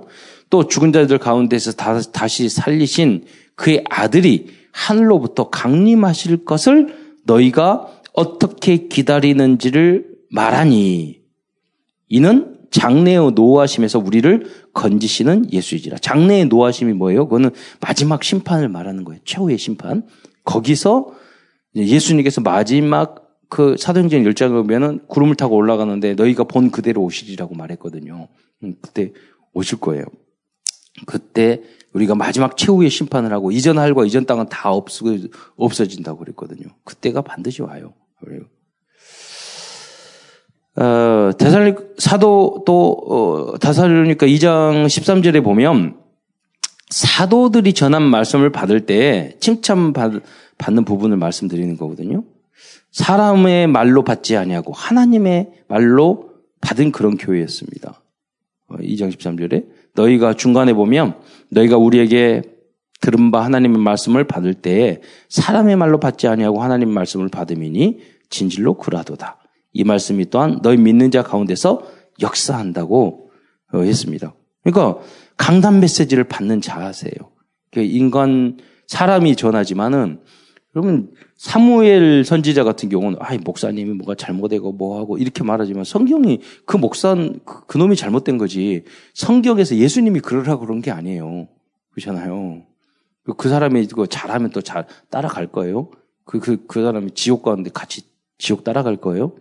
[0.50, 11.20] 또 죽은 자들 가운데서 다시 살리신 그의 아들이 하늘로부터 강림하실 것을 너희가 어떻게 기다리는지를 말하니
[12.08, 15.98] 이는 장래의 노하심에서 우리를 건지시는 예수이지라.
[15.98, 17.26] 장래의 노하심이 뭐예요?
[17.26, 19.20] 그거는 마지막 심판을 말하는 거예요.
[19.24, 20.02] 최후의 심판.
[20.46, 21.12] 거기서
[21.74, 28.28] 예수님께서 마지막 그 사도행전 1장을 보면은 구름을 타고 올라가는데 너희가 본 그대로 오시리라고 말했거든요.
[28.64, 29.12] 음, 그때
[29.52, 30.04] 오실 거예요.
[31.04, 35.04] 그때 우리가 마지막 최후의 심판을 하고 이전 할과 이전 땅은 다 없어,
[35.56, 36.68] 없어진다고 그랬거든요.
[36.84, 37.92] 그때가 반드시 와요.
[38.20, 38.42] 그래요.
[40.76, 46.05] 어, 대살리 사도 또 어, 다살로니까 2장 13절에 보면
[46.90, 50.12] 사도들이 전한 말씀을 받을 때 칭찬 받,
[50.58, 52.24] 받는 부분을 말씀드리는 거거든요.
[52.92, 58.00] 사람의 말로 받지 아니하고 하나님의 말로 받은 그런 교회였습니다.
[58.70, 61.16] 2장 어, 13절에 너희가 중간에 보면
[61.50, 62.42] 너희가 우리에게
[63.00, 67.98] 들은 바 하나님의 말씀을 받을 때에 사람의 말로 받지 아니하고 하나님의 말씀을 받음이니
[68.30, 69.38] 진실로 그라도다.
[69.72, 71.82] 이 말씀이 또한 너희 믿는 자 가운데서
[72.22, 73.30] 역사한다고
[73.74, 74.34] 어, 했습니다.
[74.62, 75.00] 그러니까
[75.36, 77.12] 강단 메시지를 받는 자세요.
[77.72, 80.20] 그 인간 사람이 전하지만은
[80.72, 87.14] 그러면 사무엘 선지자 같은 경우는 아이 목사님이 뭐가 잘못되고 뭐하고 이렇게 말하지만 성경이 그 목사
[87.14, 91.48] 그, 그 놈이 잘못된 거지 성경에서 예수님이 그러라 그런 게 아니에요.
[91.92, 92.62] 그렇잖아요.
[93.24, 95.90] 그, 그 사람이 이거 잘하면 또 잘 따라갈 거예요.
[96.24, 98.02] 그, 그, 그 사람이 지옥 가는데 같이
[98.38, 99.32] 지옥 따라갈 거예요.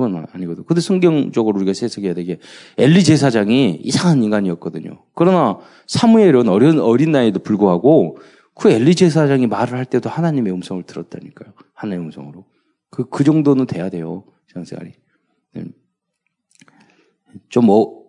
[0.00, 0.64] 그건 아니거든.
[0.64, 2.38] 근데 성경적으로 우리가 해석해야 되게
[2.78, 5.02] 엘리 제사장이 이상한 인간이었거든요.
[5.14, 8.16] 그러나 사무엘은 어린, 어린 나이에도 불구하고
[8.54, 11.52] 그 엘리 제사장이 말을 할 때도 하나님의 음성을 들었다니까요.
[11.74, 12.46] 하나님의 음성으로.
[12.88, 14.24] 그, 그 정도는 돼야 돼요.
[14.50, 14.92] 신앙생활이.
[15.52, 15.64] 네.
[17.50, 18.00] 좀 어,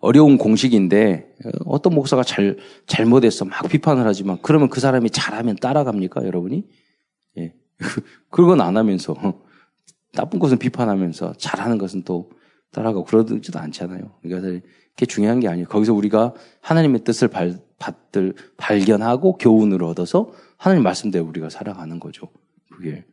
[0.00, 1.34] 어려운 공식인데
[1.66, 6.64] 어떤 목사가 잘 잘못했어 막 비판을 하지만 그러면 그 사람이 잘하면 따라갑니까 여러분이?
[7.38, 7.54] 예.
[8.30, 9.14] 그건 안 하면서
[10.12, 12.30] 나쁜 것은 비판하면서 잘하는 것은 또
[12.72, 14.18] 따라가고 그러지도 않잖아요.
[14.22, 15.66] 그러니까 그게 중요한 게 아니에요.
[15.68, 22.28] 거기서 우리가 하나님의 뜻을 발, 받들, 발견하고 교훈을 얻어서 하나님 말씀대로 우리가 살아가는 거죠.
[22.70, 23.04] 그게.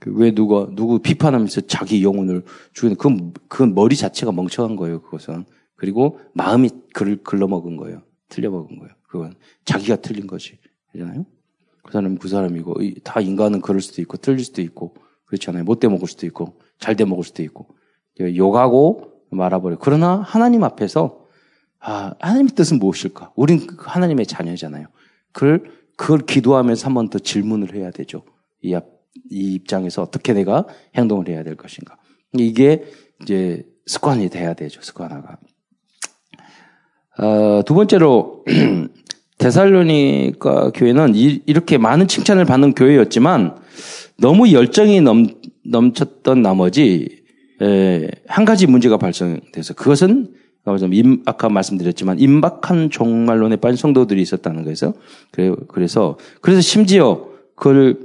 [0.00, 5.44] 그왜 누가, 누구 비판하면서 자기 영혼을 죽이는, 그건, 그건 머리 자체가 멍청한 거예요, 그것은.
[5.74, 8.02] 그리고 마음이 글, 글러먹은 거예요.
[8.28, 8.94] 틀려먹은 거예요.
[9.08, 10.58] 그건 자기가 틀린 거지.
[10.92, 11.26] 그잖아요?
[11.82, 14.94] 그 사람은 그 사람이고, 다 인간은 그럴 수도 있고, 틀릴 수도 있고,
[15.28, 15.64] 그렇잖아요.
[15.64, 17.68] 못돼 먹을 수도 있고, 잘 돼 먹을 수도 있고.
[18.20, 19.78] 욕하고 말아버려.
[19.80, 21.26] 그러나 하나님 앞에서
[21.80, 23.32] 아, 하나님의 뜻은 무엇일까?
[23.36, 24.86] 우린 그 하나님의 자녀잖아요.
[25.32, 28.24] 그걸, 그걸 기도하면서 한 번 더 질문을 해야 되죠.
[28.62, 28.74] 이,
[29.30, 31.96] 이 입장에서 어떻게 내가 행동을 해야 될 것인가.
[32.32, 32.84] 이게
[33.22, 34.80] 이제 습관이 돼야 되죠.
[34.82, 35.38] 습관화가.
[37.18, 38.44] 어, 두 번째로,
[39.38, 43.56] 데살로니가 교회는 이, 렇게 많은 칭찬을 받는 교회였지만
[44.18, 45.26] 너무 열정이 넘,
[45.64, 47.22] 넘쳤던 나머지
[47.60, 50.34] 에, 한 가지 문제가 발생돼서 그것은
[51.24, 54.92] 아까 말씀드렸지만 임박한 종말론에 빠진 성도들이 있었다는 거에서
[55.68, 57.98] 그래서 그래서 심지어 그걸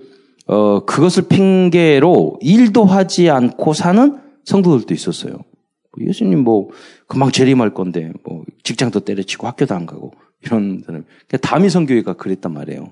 [0.45, 5.39] 어 그것을 핑계로 일도 하지 않고 사는 성도들도 있었어요.
[5.99, 6.69] 예수님 뭐
[7.07, 11.03] 금방 재림할 건데 뭐 직장도 때려치고 학교도 안 가고 이런 사람.
[11.27, 12.91] 그러니까 다미 성교회가 그랬단 말이에요.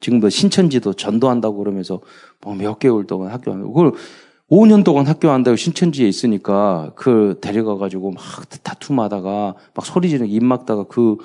[0.00, 0.04] 예.
[0.04, 2.00] 지금도 신천지도 전도한다고 그러면서
[2.40, 3.92] 뭐 몇 개월 동안 학교 안 그걸
[4.50, 8.22] 5년 동안 학교 한다고 신천지에 있으니까 그 데려가 가지고 막
[8.64, 11.18] 다툼하다가 막 소리 지르고 입 막다가 그,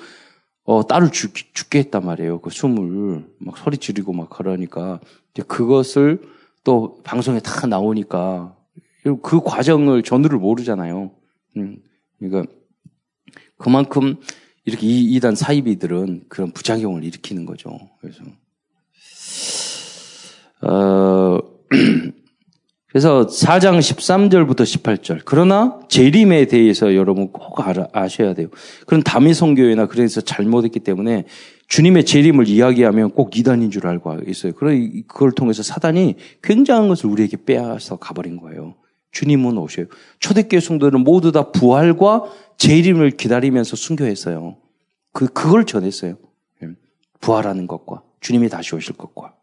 [0.64, 2.40] 어, 딸을 죽, 죽게 했단 말이에요.
[2.40, 5.00] 그 숨을 막 소리 지르고 막 그러니까
[5.34, 6.22] 이제 그것을
[6.62, 8.54] 또 방송에 다 나오니까
[9.22, 11.10] 그 과정을 전우를 모르잖아요.
[11.56, 11.82] 음,
[12.18, 12.52] 그러니까
[13.56, 14.16] 그만큼
[14.64, 17.70] 이렇게 이, 이단 사이비들은 그런 부작용을 일으키는 거죠.
[18.00, 18.22] 그래서,
[20.62, 21.38] 어,
[22.88, 25.20] 그래서 4장 13절부터 18절.
[25.26, 27.58] 그러나 재림에 대해서 여러분 꼭
[27.92, 28.48] 아셔야 돼요.
[28.86, 31.26] 그런 담임 성교회나 그래서 잘못했기 때문에
[31.68, 34.52] 주님의 재림을 이야기하면 꼭 이단인 줄 알고 있어요.
[34.54, 38.76] 그걸 통해서 사단이 굉장한 것을 우리에게 빼앗아 가버린 거예요.
[39.10, 39.86] 주님은 오셔요.
[40.20, 42.24] 초대교회 성도들은 모두 다 부활과
[42.58, 44.56] 재림을 기다리면서 순교했어요.
[45.12, 46.16] 그, 그걸 전했어요.
[46.62, 46.68] 예.
[47.20, 49.34] 부활하는 것과 주님이 다시 오실 것과.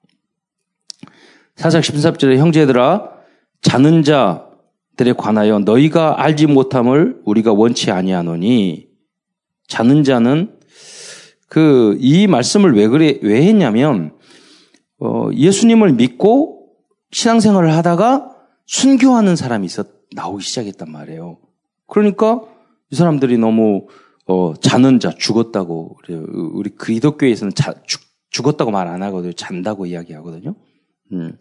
[1.56, 3.10] 사장 13절에 형제들아
[3.62, 8.88] 자는 자들에 관하여 너희가 알지 못함을 우리가 원치 아니하노니
[9.68, 10.58] 자는 자는
[11.48, 14.14] 그 이 말씀을 왜 그래 왜 했냐면
[15.00, 16.70] 어, 예수님을 믿고
[17.12, 18.30] 신앙생활을 하다가
[18.66, 19.84] 순교하는 사람이 있어
[20.16, 21.38] 나오기 시작했단 말이에요.
[21.88, 22.42] 그러니까
[22.90, 23.88] 이 사람들이 너무
[24.26, 25.98] 어, 자는 자 죽었다고.
[26.54, 29.34] 우리 그리스도교에서는 자, 죽, 죽었다고 말 안 하거든요.
[29.34, 30.56] 잔다고 이야기하거든요.
[31.14, 31.38] 음.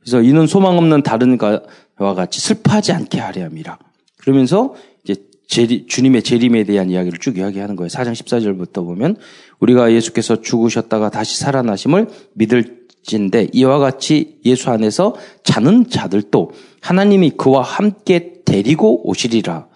[0.00, 3.78] 그래서 이는 소망 없는 다른 가와 같이 슬퍼하지 않게 하려 함이라.
[4.18, 5.16] 그러면서 이제
[5.48, 7.88] 재리, 주님의 재림에 대한 이야기를 쭉 이야기하는 거예요.
[7.88, 9.16] 4장 14절부터 보면
[9.58, 18.42] 우리가 예수께서 죽으셨다가 다시 살아나심을 믿을진데 이와 같이 예수 안에서 자는 자들도 하나님이 그와 함께
[18.44, 19.66] 데리고 오시리라.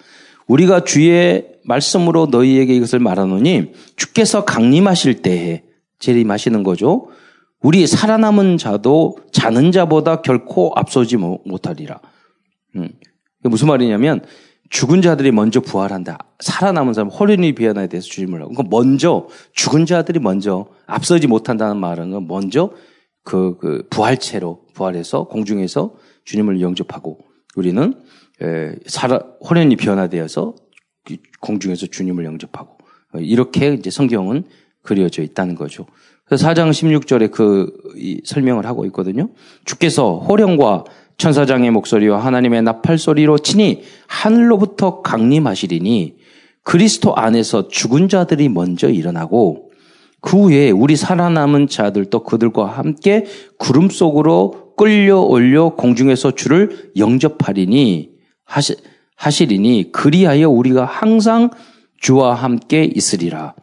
[0.47, 5.63] 우리가 주의 말씀으로 너희에게 이것을 말하노니 주께서 강림하실 때에
[5.99, 7.09] 재림하시는 거죠.
[7.63, 12.01] 우리 살아남은 자도 자는 자보다 결코 앞서지 못하리라.
[12.77, 12.89] 음.
[13.43, 14.25] 무슨 말이냐면
[14.71, 16.19] 죽은 자들이 먼저 부활한다.
[16.39, 18.53] 살아남은 사람 홀연히 비하나에 대해서 주님을 하고.
[18.53, 22.73] 그러니까 먼저 죽은 자들이 먼저 앞서지 못한다는 말은 먼저
[23.25, 25.95] 그, 그 부활체로 부활해서 공중에서
[26.25, 27.19] 주님을 영접하고
[27.57, 27.95] 우리는
[28.41, 30.55] 에, 살아 홀연히 변화되어서
[31.41, 32.79] 공중에서 주님을 영접하고
[33.19, 34.45] 이렇게 이제 성경은
[34.83, 35.87] 그려져 있다는 거죠.
[36.31, 37.73] 그래서 4장 16절에 그
[38.25, 39.31] 설명을 하고 있거든요.
[39.65, 40.85] 주께서 호령과
[41.19, 46.15] 천사장의 목소리와 하나님의 나팔 소리로 치니 하늘로부터 강림하시리니
[46.63, 49.73] 그리스도 안에서 죽은 자들이 먼저 일어나고
[50.21, 53.27] 그 후에 우리 살아남은 자들도 그들과 함께
[53.59, 58.11] 구름 속으로 끌려 올려 공중에서 주를 영접하리니
[58.45, 58.77] 하시,
[59.17, 61.51] 하시리니 그리하여 우리가 항상
[61.99, 63.55] 주와 함께 있으리라.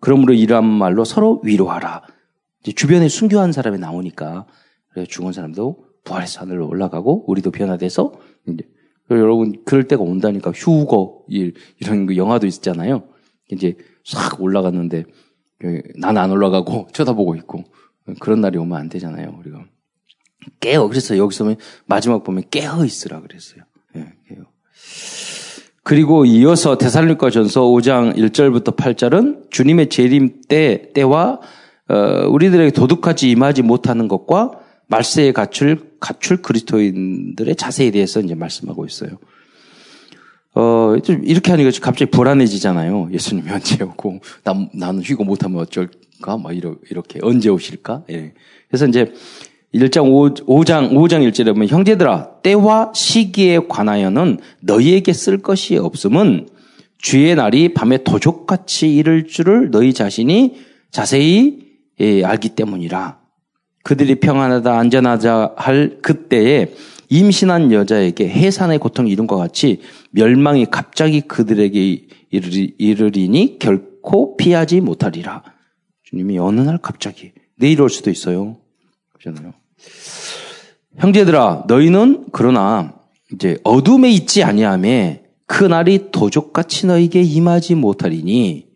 [0.00, 2.02] 그러므로 이러한 말로 서로 위로하라.
[2.72, 4.46] 주변에 순교한 사람이 나오니까
[4.90, 8.12] 그래 죽은 사람도 부활해서 하늘로 올라가고 우리도 변화돼서
[8.48, 8.64] 이제
[9.10, 13.08] 여러분 그럴 때가 온다니까 휴거 일 이런 그 영화도 있잖아요.
[13.50, 15.04] 이제 싹 올라갔는데
[15.98, 17.64] 나는 안 올라가고 쳐다보고 있고
[18.20, 19.36] 그런 날이 오면 안 되잖아요.
[19.38, 19.64] 우리가
[20.60, 23.62] 깨어 그래서 여기서 마지막 보면 깨어 있으라 그랬어요.
[23.96, 24.44] 예, 깨어.
[25.82, 31.40] 그리고 이어서 대살림과 전서 5장 1절부터 8절은 주님의 재림 때 때와
[31.88, 34.52] 어, 우리들에게 도둑같이 임하지 못하는 것과
[34.88, 39.18] 말세에 갖출 갖출 그리스도인들의 자세에 대해서 이제 말씀하고 있어요.
[40.54, 43.10] 어, 좀 이렇게 하니까 갑자기 불안해지잖아요.
[43.12, 46.38] 예수님이 언제 오고, 나, 나는 휴고 못하면 어쩔까?
[46.38, 47.18] 막 이러, 이렇게.
[47.22, 48.04] 언제 오실까?
[48.10, 48.32] 예.
[48.68, 49.12] 그래서 이제
[49.74, 56.48] 1장 5, 5장, 5장 1절에 보면 형제들아, 때와 시기에 관하여는 너희에게 쓸 것이 없음은
[56.96, 60.56] 주의 날이 밤에 도적같이 이를 줄을 너희 자신이
[60.90, 61.65] 자세히
[62.00, 63.18] 예, 알기 때문이라
[63.82, 66.72] 그들이 평안하다 안전하자 할 그때에
[67.08, 69.80] 임신한 여자에게 해산의 고통이 이룬 것 같이
[70.10, 75.44] 멸망이 갑자기 그들에게 이르리, 니 결코 피하지 못하리라.
[76.02, 78.56] 주님이 어느 날 갑자기 내일 올 수도 있어요.
[79.12, 79.54] 그렇잖아요.
[80.96, 82.94] 형제들아 너희는 그러나
[83.32, 88.66] 이제 어둠에 있지 아니함에 그 날이 도적같이 너에게 임하지 못하리니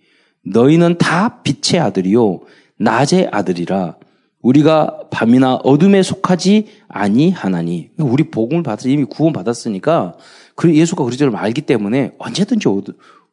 [0.44, 2.40] 너희는 다 빛의 아들이요
[2.81, 3.97] 낮의 아들이라
[4.43, 10.14] 우리가 밤이나 어둠에 속하지 아니하나니 우리 복음을 받아 이미 구원 받았으니까
[10.55, 12.69] 그 예수가 그리스도를 알기 때문에 언제든지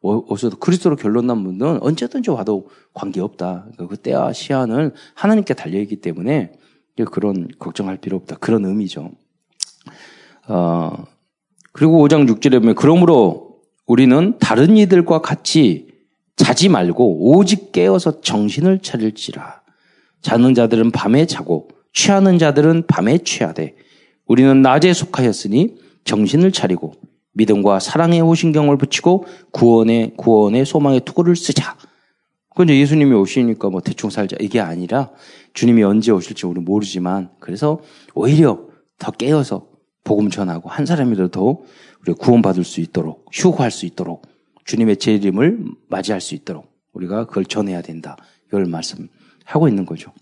[0.02, 3.68] 어디서 그리스도로 결론 난 분들은 언제든지 와도 관계 없다.
[3.72, 6.52] 그러니까 그 때와 시한을 하나님께 달려 있기 때문에
[7.10, 8.36] 그런 걱정할 필요 없다.
[8.36, 9.10] 그런 의미죠.
[10.46, 11.04] 어,
[11.72, 15.87] 그리고 5장 6절에 보면 그러므로 우리는 다른 이들과 같이
[16.38, 19.60] 자지 말고 오직 깨어서 정신을 차릴지라.
[20.22, 23.74] 자는 자들은 밤에 자고 취하는 자들은 밤에 취하되
[24.26, 26.94] 우리는 낮에 속하였으니 정신을 차리고
[27.34, 31.76] 믿음과 사랑의 호신경을 붙이고 구원의 구원의 소망의 투구를 쓰자.
[32.60, 35.10] 이제 예수님이 오시니까 뭐 대충 살자 이게 아니라
[35.54, 37.80] 주님이 언제 오실지 우리 모르지만 그래서
[38.14, 38.60] 오히려
[38.98, 39.66] 더 깨어서
[40.02, 41.64] 복음 전하고 한 사람이라도
[42.02, 44.26] 우리 구원받을 수 있도록 휴고할 수 있도록
[44.68, 45.58] 주님의 재림을
[45.88, 48.16] 맞이할 수 있도록 우리가 그걸 전해야 된다.
[48.48, 50.12] 이걸 말씀하고 있는 거죠.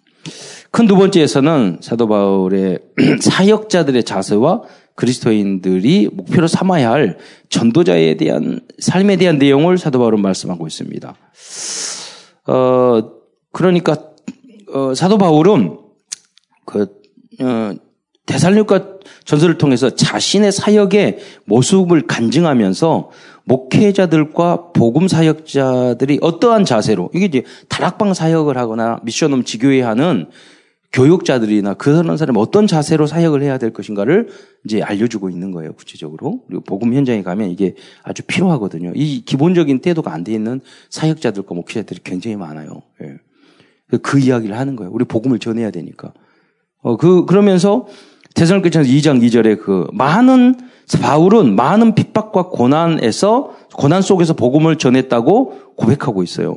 [0.70, 2.78] 큰 두 번째에서는 사도 바울의
[3.20, 4.62] 사역자들의 자세와
[4.94, 7.18] 그리스도인들이 목표로 삼아야 할
[7.48, 11.14] 전도자에 대한 삶에 대한 내용을 사도 바울은 말씀하고 있습니다.
[12.46, 13.10] 어,
[13.52, 14.10] 그러니까
[14.72, 15.78] 어, 사도 바울은
[16.64, 16.86] 그
[17.40, 17.74] 어,
[18.26, 23.10] 대살육과 전설을 통해서 자신의 사역의 모습을 간증하면서
[23.46, 30.26] 목회자들과 복음 사역자들이 어떠한 자세로 이게 이제 다락방 사역을 하거나 미션홈 지교회 하는
[30.92, 34.28] 교육자들이나 그런 사람이 어떤 자세로 사역을 해야 될 것인가를
[34.64, 36.42] 이제 알려주고 있는 거예요, 구체적으로.
[36.46, 38.92] 그리고 복음 현장에 가면 이게 아주 필요하거든요.
[38.94, 42.82] 이 기본적인 태도가 안 돼 있는 사역자들과 목회자들이 굉장히 많아요.
[43.02, 43.18] 예.
[44.02, 44.90] 그 이야기를 하는 거예요.
[44.92, 46.12] 우리 복음을 전해야 되니까.
[46.82, 47.86] 어, 그, 그러면서
[48.34, 50.56] 대선교전서 2장 2절에 그 많은
[51.00, 56.56] 바울은 많은 핍박과 고난에서 고난 속에서 복음을 전했다고 고백하고 있어요.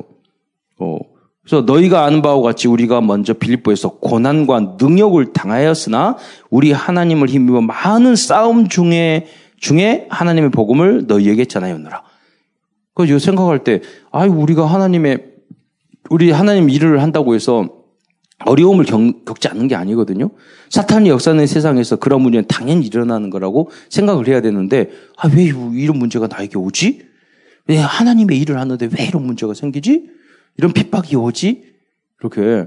[0.78, 0.98] 어,
[1.42, 6.16] 그래서 너희가 아는 바와 같이 우리가 먼저 빌립보에서 고난과 능력을 당하였으나
[6.48, 9.26] 우리 하나님을 힘입어 많은 싸움 중에
[9.58, 12.02] 중에 하나님의 복음을 너희에게 전하였노라.
[12.94, 15.26] 그래서 생각할 때, 아, 우리가 하나님의
[16.08, 17.68] 우리 하나님 일을 한다고 해서
[18.46, 20.30] 어려움을 겪, 겪지 않는 게 아니거든요.
[20.70, 26.26] 사탄이 역사는 세상에서 그런 문제는 당연히 일어나는 거라고 생각을 해야 되는데, 아, 왜 이런 문제가
[26.26, 27.02] 나에게 오지?
[27.66, 30.10] 왜 하나님의 일을 하는데 왜 이런 문제가 생기지?
[30.56, 31.64] 이런 핍박이 오지?
[32.20, 32.66] 이렇게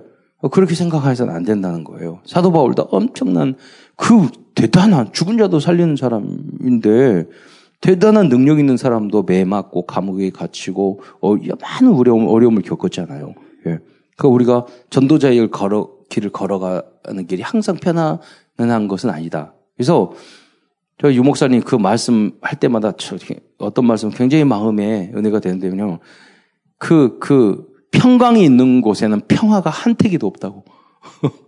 [0.51, 2.21] 그렇게 생각해서는 안 된다는 거예요.
[2.25, 3.55] 사도 바울도 엄청난
[3.95, 7.25] 그 대단한 죽은 자도 살리는 사람인데
[7.81, 13.33] 대단한 능력 있는 사람도 매 맞고 감옥에 갇히고 어, 많은 어려움, 어려움을 겪었잖아요.
[13.67, 13.79] 예.
[14.17, 19.53] 그 우리가 전도자의 걸어 길을 걸어가는 길이 항상 편안한 것은 아니다.
[19.75, 20.13] 그래서
[20.99, 22.93] 저 유목사님 그 말씀 할 때마다
[23.57, 25.99] 어떤 말씀 굉장히 마음에 은혜가 되는데요.
[26.77, 30.65] 그, 그, 평강이 있는 곳에는 평화가 한 태기도 없다고.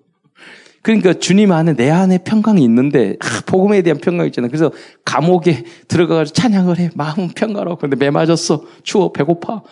[0.85, 4.51] 그러니까 주님 안에 내 안에 평강이 있는데 아, 복음에 대한 평강이 있잖아요.
[4.51, 4.71] 그래서
[5.03, 6.91] 감옥에 들어가서 찬양을 해.
[6.93, 7.77] 마음은 평화로.
[7.77, 8.63] 근데 매 맞았어.
[8.83, 9.11] 추워.
[9.11, 9.63] 배고파.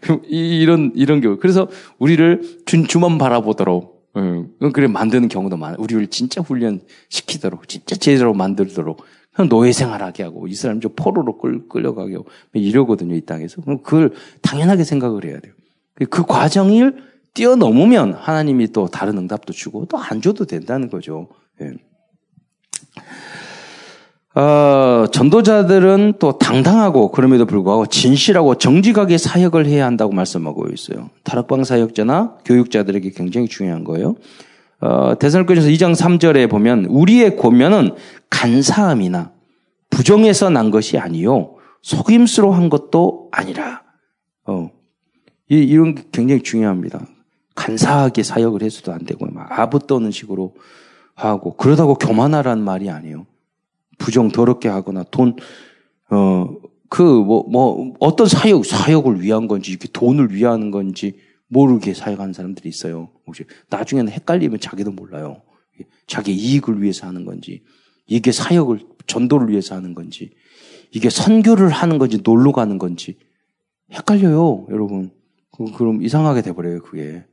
[0.30, 1.36] 이런 이런 경우.
[1.38, 1.68] 그래서
[1.98, 4.48] 우리를 주, 주만 바라보도록 응.
[4.72, 5.76] 그래 만드는 경우도 많아요.
[5.78, 9.04] 우리를 진짜 훈련 시키도록 진짜 제대로 만들도록
[9.50, 13.14] 노예 생활하게 하고 이 사람 좀 포로로 끌, 끌려가게 하고 이러거든요.
[13.14, 13.60] 이 땅에서.
[13.60, 15.52] 그럼 그걸 당연하게 생각을 해야 돼요.
[15.96, 21.28] 그, 그 과정을 뛰어넘으면 하나님이 또 다른 응답도 주고 또 안 줘도 된다는 거죠.
[21.60, 21.72] 예.
[24.34, 31.10] 어, 전도자들은 또 당당하고 그럼에도 불구하고 진실하고 정직하게 사역을 해야 한다고 말씀하고 있어요.
[31.22, 34.16] 다락방 사역자나 교육자들에게 굉장히 중요한 거예요.
[34.80, 37.94] 어, 대선교전서 2장 3절에 보면 우리의 고면은
[38.30, 39.32] 간사함이나
[39.90, 43.82] 부정에서 난 것이 아니요 속임수로 한 것도 아니라
[44.46, 44.70] 어,
[45.50, 47.06] 이, 이런 게 굉장히 중요합니다.
[47.54, 50.54] 간사하게 사역을 해서도 안 되고 막 아부 떠는 식으로
[51.14, 53.26] 하고 그러다고 교만하라는 말이 아니에요.
[53.98, 55.36] 부정 더럽게 하거나 돈
[56.10, 62.34] 어 그 뭐뭐 뭐 어떤 사역 사역을 위한 건지 이게 돈을 위하는 건지 모르게 사역하는
[62.34, 63.08] 사람들이 있어요.
[63.26, 65.40] 혹시 나중에는 헷갈리면 자기도 몰라요.
[66.06, 67.62] 자기 이익을 위해서 하는 건지
[68.06, 70.32] 이게 사역을 전도를 위해서 하는 건지
[70.90, 73.16] 이게 선교를 하는 건지 놀러 가는 건지
[73.90, 75.12] 헷갈려요, 여러분.
[75.76, 77.24] 그럼 이상하게 돼버려요, 그게.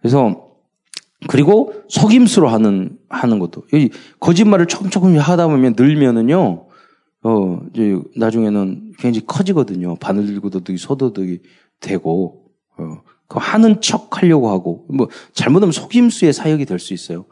[0.00, 0.46] 그래서
[1.28, 3.64] 그리고 속임수로 하는 하는 것도
[4.20, 6.66] 거짓말을 조금 조금 하다 보면 늘면은요.
[7.22, 9.96] 어 이제 나중에는 굉장히 커지거든요.
[9.96, 11.38] 바늘들고도둑이 소도둑이
[11.80, 12.44] 되고
[12.78, 17.24] 어, 그 하는 척 하려고 하고 뭐 잘못하면 속임수의 사역이 될 수 있어요.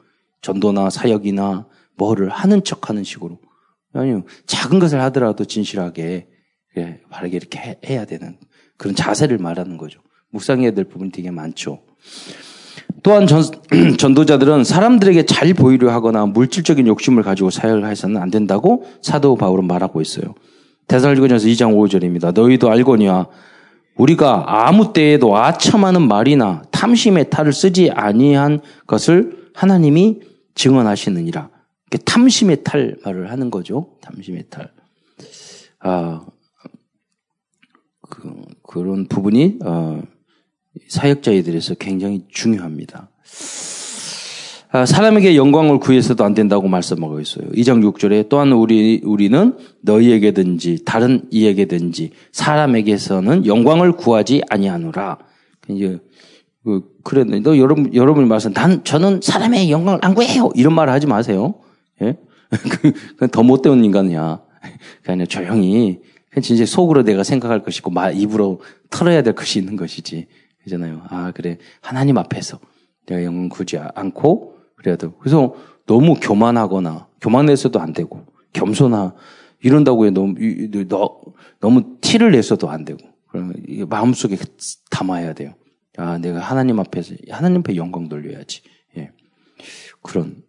[0.42, 3.38] 전도나 사역이나 뭐를 하는 척 하는 식으로.
[3.92, 4.24] 아니요.
[4.46, 6.28] 작은 것을 하더라도 진실하게
[6.76, 8.36] 예, 바르게 이렇게 해, 야 되는
[8.76, 10.00] 그런 자세를 말하는 거죠.
[10.30, 11.84] 묵상해야 될 부분이 되게 많죠.
[13.02, 13.42] 또한 전,
[13.98, 20.00] 전도자들은 사람들에게 잘 보이려 하거나 물질적인 욕심을 가지고 사역을 해서는 안 된다고 사도 바울은 말하고
[20.00, 20.34] 있어요.
[20.86, 22.32] 대살리고전서 2장 5절입니다.
[22.32, 23.28] 너희도 알거니와
[23.96, 30.20] 우리가 아무 때에도 아첨하는 말이나 탐심의 탈을 쓰지 아니한 것을 하나님이
[30.54, 31.50] 증언하시느니라.
[32.04, 33.90] 탐심의 탈 말을 하는 거죠.
[34.00, 34.70] 탐심의 탈.
[35.80, 36.24] 아,
[38.08, 38.32] 그,
[38.62, 40.02] 그런 부분이 어,
[40.88, 43.08] 사역자에들에서 굉장히 중요합니다.
[44.70, 47.46] 아, 사람에게 영광을 구해서도 안 된다고 말씀하고 있어요.
[47.50, 55.18] 2장 6절에 또한 우리, 우리는 너희에게든지 다른 이에게든지 사람에게서는 영광을 구하지 아니하노라.
[56.64, 60.50] 그, 너 여러분, 여러분이 말씀, 난, 저는 사람의 영광을 안 구해요!
[60.54, 61.54] 이런 말을 하지 마세요.
[62.02, 62.16] 예?
[63.18, 64.40] 그, 더 못되는 인간이야.
[65.02, 66.00] 그냥 조용히,
[66.42, 68.60] 진짜 속으로 내가 생각할 것이고, 말, 입으로
[68.90, 70.26] 털어야 될 것이 있는 것이지.
[70.64, 71.02] 그잖아요.
[71.08, 71.58] 아, 그래.
[71.80, 72.58] 하나님 앞에서
[73.06, 75.54] 내가 영광 구지 않고 그래도 그래서
[75.86, 79.14] 너무 교만하거나 교만해서도 안 되고 겸손하
[79.62, 80.34] 이런다고 해 너무
[80.88, 81.20] 너,
[81.60, 82.98] 너무 티를 내서도 안 되고
[83.88, 84.36] 마음속에
[84.90, 85.54] 담아야 돼요.
[85.96, 88.62] 아, 내가 하나님 앞에서 하나님 앞에 영광 돌려야지.
[88.96, 89.10] 예.
[90.02, 90.42] 그런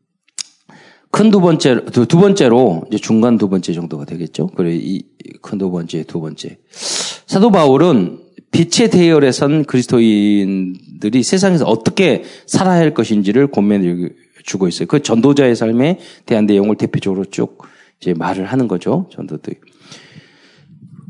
[1.11, 4.47] 큰 두 번째 두, 두 번째로 이제 중간 두 번째 정도가 되겠죠.
[4.47, 5.03] 그래 이
[5.41, 8.19] 큰 두 번째 두 번째 사도 바울은
[8.55, 14.11] 빛의 대열에 선 그리스도인들이 세상에서 어떻게 살아야 할 것인지를 고민해
[14.45, 14.87] 주고 있어요.
[14.87, 17.61] 그 전도자의 삶에 대한 내용을 대표적으로 쭉
[17.99, 19.09] 이제 말을 하는 거죠.
[19.11, 19.55] 전도들.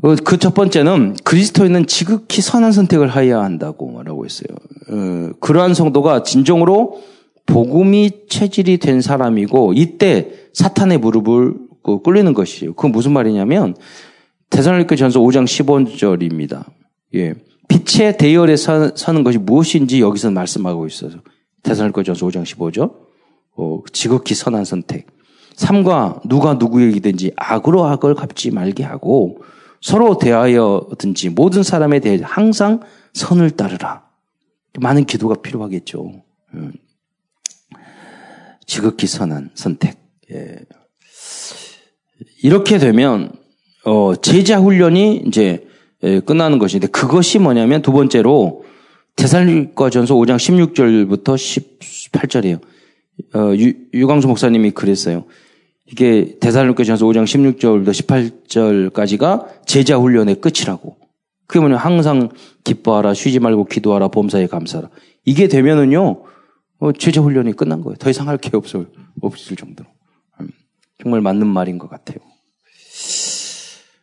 [0.02, 4.48] 어, 그첫 번째는 그리스도인은 지극히 선한 선택을 하여야 한다고 말하고 있어요.
[4.90, 7.00] 어, 그러한 성도가 진정으로
[7.46, 12.74] 복음이 체질이 된 사람이고 이때 사탄의 무릎을 그 꿇리는 것이에요.
[12.74, 13.76] 그건 무슨 말이냐면
[14.50, 16.64] 대사로니까 전서 5장 15절입니다.
[17.16, 17.34] 예.
[17.68, 21.18] 빛의 대열에 서, 는 것이 무엇인지 여기서 말씀하고 있어서
[21.62, 22.92] 대사로니까 전서 5장 15절.
[23.56, 25.06] 어, 지극히 선한 선택.
[25.56, 29.42] 삶과 누가 누구에게든지 악으로 악을 갚지 말게 하고
[29.80, 32.80] 서로 대하여든지 모든 사람에 대해 항상
[33.14, 34.06] 선을 따르라.
[34.78, 36.12] 많은 기도가 필요하겠죠.
[36.54, 36.72] 음.
[38.66, 39.98] 지극히 선한 선택.
[40.30, 40.58] 예.
[42.42, 43.32] 이렇게 되면
[43.84, 48.64] 어, 제자 훈련이 이제 예, 끝나는 것인데 그것이 뭐냐면 두 번째로
[49.16, 51.36] 대살리과전서 5장 16절부터
[52.10, 52.60] 18절이에요.
[53.34, 53.54] 어,
[53.94, 55.24] 유, 강수 목사님이 그랬어요.
[55.86, 57.90] 이게 대살로니전서 5장 16절부터
[58.48, 60.96] 18절까지가 제자 훈련의 끝이라고.
[61.46, 62.28] 그게 뭐냐 항상
[62.64, 64.90] 기뻐하라 쉬지 말고 기도하라 범사에 감사하라.
[65.24, 66.22] 이게 되면은요
[66.78, 67.96] 어, 제자 훈련이 끝난 거예요.
[67.96, 68.86] 더 이상 할 게 없을
[69.22, 69.88] 없을 정도로.
[70.40, 70.50] 음,
[71.02, 72.18] 정말 맞는 말인 것 같아요.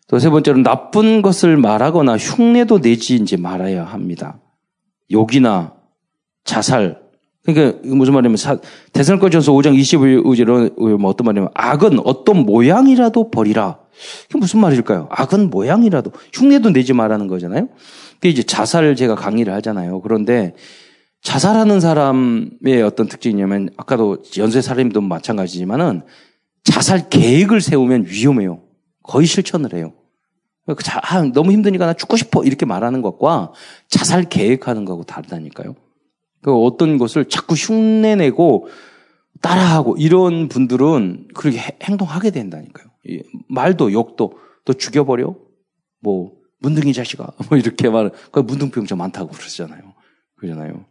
[0.07, 4.39] 또 세 번째로 나쁜 것을 말하거나 흉내도 내지 이제 말아야 합니다.
[5.11, 5.73] 욕이나
[6.43, 7.01] 자살,
[7.43, 8.37] 그러니까 무슨 말이냐면
[8.93, 13.79] 대선거전서 5장 25절은 뭐 어떤 말이냐면 악은 어떤 모양이라도 버리라.
[14.23, 15.07] 그게 무슨 말일까요?
[15.11, 17.69] 악은 모양이라도 흉내도 내지 말라는 거잖아요.
[18.15, 20.01] 그게 이제 자살을 제가 강의를 하잖아요.
[20.01, 20.55] 그런데
[21.21, 26.01] 자살하는 사람의 어떤 특징이냐면 아까도 연쇄 살인도 마찬가지지만은
[26.63, 28.62] 자살 계획을 세우면 위험해요.
[29.03, 29.93] 거의 실천을 해요.
[30.65, 33.51] 그 자, 아, 너무 힘드니까 나 죽고 싶어 이렇게 말하는 것과
[33.89, 35.75] 자살 계획하는 거하고 다르다니까요.
[36.41, 38.67] 그 어떤 것을 자꾸 흉내내고
[39.41, 42.87] 따라하고 이런 분들은 그렇게 행동하게 된다니까요.
[43.49, 45.35] 말도 욕도 또 죽여버려
[45.99, 49.81] 뭐 문둥이 자식아 뭐 이렇게 말 그 문둥병자 많다고 그러잖아요.
[50.35, 50.85] 그러잖아요.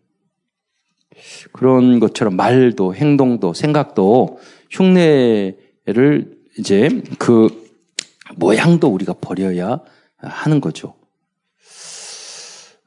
[1.53, 4.39] 그런 것처럼 말도 행동도 생각도
[4.71, 7.62] 흉내를 이제 그
[8.37, 9.81] 모양도 우리가 버려야
[10.17, 10.95] 하는 거죠.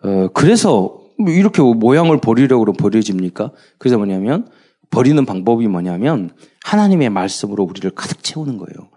[0.03, 3.51] 어, 그래서 뭐 이렇게 모양을 버리려고 버려집니까?
[3.77, 4.47] 그래서 뭐냐면
[4.89, 6.31] 버리는 방법이 뭐냐면
[6.63, 8.89] 하나님의 말씀으로 우리를 가득 채우는 거예요.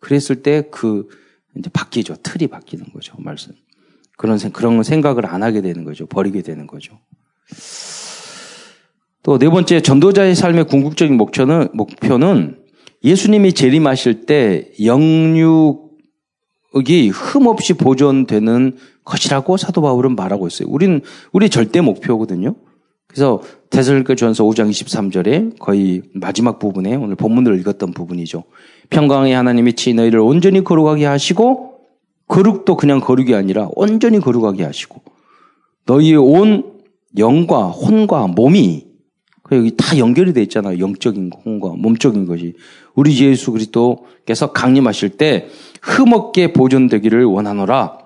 [0.00, 1.08] 그랬을 때 그
[1.58, 2.16] 이제 바뀌죠.
[2.22, 3.14] 틀이 바뀌는 거죠.
[3.18, 3.52] 말씀.
[4.16, 6.06] 그런 그런 생각을 안 하게 되는 거죠.
[6.06, 6.98] 버리게 되는 거죠.
[9.22, 12.62] 또 네 번째 전도자의 삶의 궁극적인 목표는 목표는
[13.02, 15.85] 예수님이 재림하실 때 영육
[16.86, 20.68] 이 흠없이 보존되는 것이라고 사도 바울은 말하고 있어요.
[20.68, 21.00] 우리는
[21.32, 22.54] 우리 절대 목표거든요.
[23.06, 28.44] 그래서 대설교 전서 5장 23절에 거의 마지막 부분에 오늘 본문을 읽었던 부분이죠.
[28.90, 31.78] 평강의 하나님이 치 너희를 온전히 거룩하게 하시고
[32.28, 35.00] 거룩도 그냥 거룩이 아니라 온전히 거룩하게 하시고
[35.86, 36.74] 너희의 온
[37.18, 38.85] 영과 혼과 몸이
[39.46, 40.80] 그 여기 다 연결이 돼 있잖아요.
[40.80, 42.54] 영적인 혼과 몸적인 것이
[42.96, 45.46] 우리 예수 그리스도께서 강림하실 때
[45.82, 47.96] 흠없게 보존되기를 원하노라.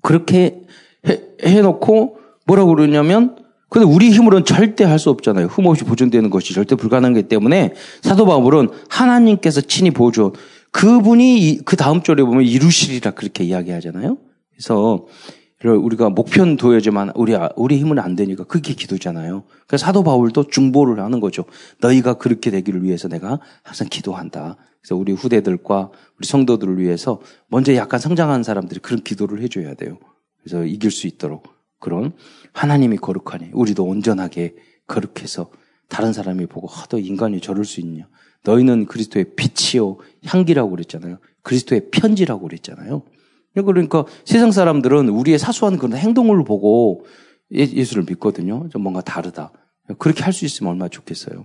[0.00, 0.62] 그렇게
[1.06, 3.36] 해, 해놓고 뭐라고 그러냐면
[3.68, 5.48] 근데 우리 힘으로는 절대 할 수 없잖아요.
[5.48, 10.32] 흠없이 보존되는 것이 절대 불가능하기 때문에 사도 바울은 하나님께서 친히 보존
[10.70, 14.16] 그분이 그 다음 절에 보면 이루시리라 그렇게 이야기하잖아요.
[14.50, 15.04] 그래서
[15.72, 19.44] 우리가 목표는 둬야지만 우리 우리 힘은 안 되니까 그게 기도잖아요.
[19.66, 21.44] 그래서 사도 바울도 중보를 하는 거죠.
[21.80, 24.56] 너희가 그렇게 되기를 위해서 내가 항상 기도한다.
[24.80, 29.98] 그래서 우리 후대들과 우리 성도들을 위해서 먼저 약간 성장한 사람들이 그런 기도를 해줘야 돼요.
[30.42, 31.48] 그래서 이길 수 있도록
[31.80, 32.12] 그런
[32.52, 34.54] 하나님이 거룩하니 우리도 온전하게
[34.86, 35.50] 거룩해서
[35.88, 38.06] 다른 사람이 보고 하도 인간이 저럴 수 있냐.
[38.44, 39.96] 너희는 그리스도의 빛이요
[40.26, 41.18] 향기라고 그랬잖아요.
[41.42, 43.02] 그리스도의 편지라고 그랬잖아요.
[43.62, 47.04] 그러니까 세상 사람들은 우리의 사소한 그런 행동을 보고
[47.54, 48.68] 예, 예수를 믿거든요.
[48.70, 49.52] 좀 뭔가 다르다.
[49.98, 51.44] 그렇게 할 수 있으면 얼마나 좋겠어요.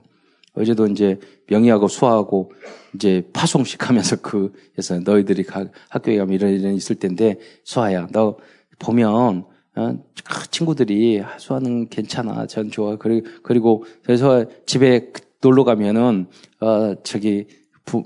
[0.55, 2.51] 어제도 이제 명의하고 수하고
[2.95, 8.37] 이제 파송식 하면서 그, 그래서 너희들이 가, 학교에 가면 이런 이런 있을 텐데 수아야, 너
[8.79, 9.45] 보면,
[9.75, 10.03] 어,
[10.51, 12.47] 친구들이 수아는 괜찮아.
[12.47, 12.95] 전 좋아.
[12.97, 16.27] 그리고, 그리고 그래서 집에 놀러 가면은,
[16.61, 17.45] 어, 저기,
[17.85, 18.03] 부,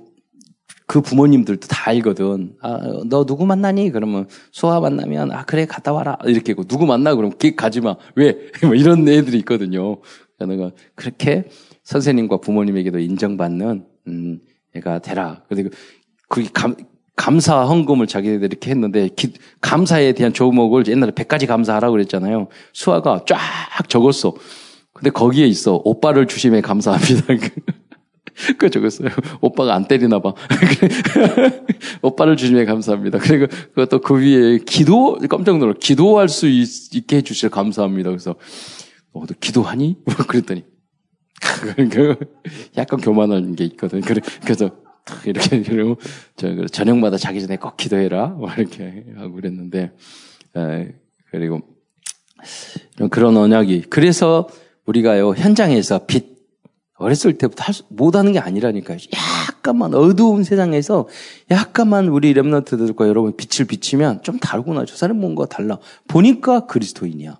[0.93, 2.53] 그 부모님들도 다 알거든.
[2.61, 3.89] 아, 너 누구 만나니?
[3.89, 7.95] 그러면 수아 만나면 아 그래 갔다 와라 이렇게 고 누구 만나 그러면 기 가지 마.
[8.15, 8.37] 왜?
[8.61, 9.97] 뭐 이런 애들이 있거든요.
[10.37, 11.45] 내가 그렇게
[11.81, 14.39] 선생님과 부모님에게도 인정받는 음,
[14.75, 15.41] 애가 되라.
[15.49, 15.71] 그리고
[16.29, 16.75] 그 감,
[17.15, 22.49] 감사 헌금을 자기들 이렇게 했는데 기, 감사에 대한 조목을 옛날에 100가지 감사하라고 그랬잖아요.
[22.71, 23.39] 수아가 쫙
[23.89, 24.35] 적었어.
[24.93, 25.81] 근데 거기에 있어.
[25.83, 27.33] 오빠를 주심에 감사합니다.
[28.57, 29.09] 그 적었어요.
[29.41, 30.33] 오빠가 안 때리나 봐.
[32.01, 33.19] 오빠를 주심에 감사합니다.
[33.19, 35.73] 그리고 그것도 그 위에 기도 깜짝 놀라.
[35.79, 38.09] 기도할 수 있, 게 해주셔 감사합니다.
[38.09, 38.35] 그래서
[39.11, 39.97] 어, 너 기도하니?
[40.27, 40.63] 그랬더니
[42.77, 44.01] 약간 교만한 게 있거든.
[44.01, 44.71] 그래서
[45.25, 45.97] 이렇게 그리고
[46.71, 48.37] 저녁마다 자기 전에 꼭 기도해라.
[48.57, 49.91] 이렇게 하고 그랬는데
[50.55, 50.95] 에,
[51.29, 51.61] 그리고
[53.11, 54.47] 그런 언약이 그래서
[54.85, 56.32] 우리가요 현장에서 빛
[57.03, 58.97] 어렸을 때부터 할 수, 못하는 게 아니라니까요.
[59.49, 61.07] 약간만 어두운 세상에서
[61.51, 64.85] 약간만 우리 랩런트들과 여러분 빛을 비치면 좀 다르구나.
[64.85, 65.77] 저 사람 뭔가 달라.
[66.07, 67.39] 보니까 그리스도인이야.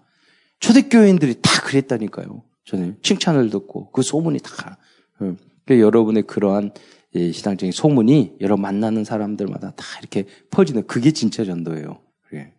[0.60, 2.44] 초대교인들이 다 그랬다니까요.
[2.66, 4.78] 저는 칭찬을 듣고 그 소문이 다.
[5.18, 6.72] 그러니까 여러분의 그러한
[7.16, 12.00] 신앙적인 소문이 여러 만나는 사람들마다 다 이렇게 퍼지는 그게 진짜 전도예요.
[12.28, 12.54] 그래.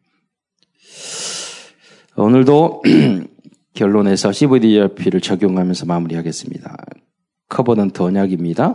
[2.16, 2.82] 오늘도
[3.74, 6.76] 결론에서 CVDIP를 적용하면서 마무리하겠습니다.
[7.48, 8.74] covenant 언약입니다.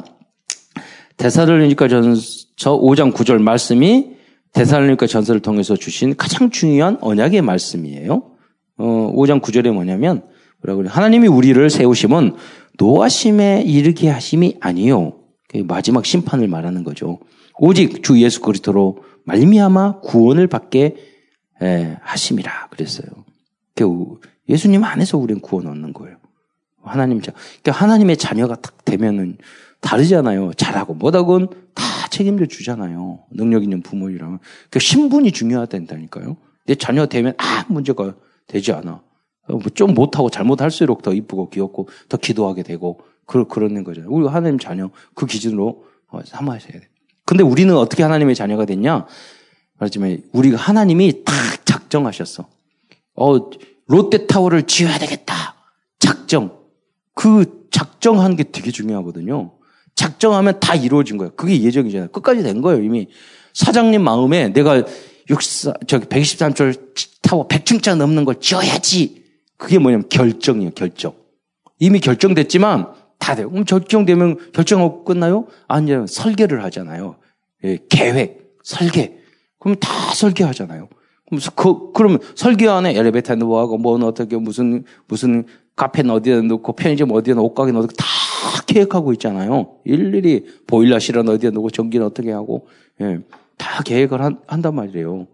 [1.17, 4.11] 데살로니가 전서 5장 9절 말씀이
[4.53, 8.31] 데살로니가 전서를 통해서 주신 가장 중요한 언약의 말씀이에요.
[8.77, 10.23] 어, 5장 9절에 뭐냐면
[10.61, 10.87] 뭐라고?
[10.87, 12.35] 하나님이 우리를 세우심은
[12.77, 15.13] 노하심에 이르게 하심이 아니요.
[15.65, 17.19] 마지막 심판을 말하는 거죠.
[17.57, 20.95] 오직 주 예수 그리스도로 말미암아 구원을 받게
[22.01, 23.07] 하심이라 그랬어요.
[24.49, 26.17] 예수님 안에서 우리는 구원 얻는 거예요.
[26.81, 27.31] 하나님 자,
[27.61, 29.37] 그러니까 하나님의 자녀가 딱 되면은
[29.79, 30.53] 다르잖아요.
[30.53, 33.19] 잘하고 못하고 다 책임져 주잖아요.
[33.31, 34.39] 능력 있는 부모이라면.
[34.39, 36.37] 그러니까 신분이 중요하다니까요.
[36.65, 38.15] 내 자녀 되면 아 문제가
[38.47, 39.01] 되지 않아.
[39.47, 44.11] 뭐좀 못하고 잘못할수록 더 이쁘고 귀엽고 더 기도하게 되고 그, 그러는 거잖아요.
[44.11, 46.89] 우리 하나님 자녀 그 기준으로 어, 삼아셔야 돼.
[47.25, 49.05] 근데 우리는 어떻게 하나님의 자녀가 됐냐?
[49.77, 51.33] 말하지만 우리가 하나님이 딱
[51.65, 52.47] 작정하셨어.
[53.15, 53.49] 어,
[53.89, 55.55] 롯데타워를 지어야 되겠다.
[55.99, 56.57] 작정.
[57.13, 59.51] 그 작정하는 게 되게 중요하거든요.
[59.95, 61.33] 작정하면 다 이루어진 거예요.
[61.35, 62.09] 그게 예정이잖아요.
[62.11, 63.09] 끝까지 된 거예요, 이미.
[63.53, 64.83] 사장님 마음에 내가
[65.29, 66.79] 64, 저기 123절
[67.21, 69.25] 타워 100층짜 넘는 걸 지어야지.
[69.57, 71.13] 그게 뭐냐면 결정이에요, 결정.
[71.79, 73.49] 이미 결정됐지만 다 돼요.
[73.49, 75.47] 그럼 결정되면 결정하고 끝나요?
[75.67, 77.17] 아니요, 설계를 하잖아요.
[77.65, 79.17] 예, 계획, 설계.
[79.59, 80.87] 그럼 다 설계하잖아요.
[81.29, 87.11] 그럼 그, 그러면 설계 안에 엘리베이터 놓고 뭐는 어떻게 무슨 무슨 카페는 어디에 놓고 편의점
[87.11, 88.05] 어디에 놓고 옷가게는 어디에 다
[88.65, 89.75] 계획하고 있잖아요.
[89.85, 92.67] 일일이 보일러실은 어디에 놓고 전기는 어떻게 하고
[93.01, 93.19] 예,
[93.57, 95.27] 다 계획을 한, 한단 말이에요.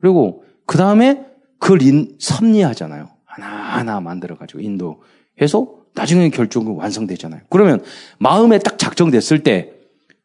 [0.00, 1.24] 그리고 그 다음에
[1.58, 3.08] 그걸 인, 섭리하잖아요.
[3.24, 7.42] 하나하나 만들어가지고 인도해서 나중에 결정은 완성되잖아요.
[7.50, 7.82] 그러면
[8.18, 9.72] 마음에 딱 작정됐을 때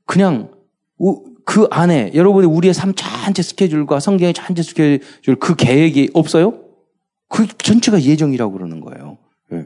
[0.06, 0.50] 그냥
[1.48, 6.60] 그 안에 여러분의 우리의 삶 전체 스케줄과 성경의 전체 스케줄 그 계획이 없어요?
[7.30, 9.18] 그 전체가 예정이라고 그러는 거예요.
[9.50, 9.66] 네.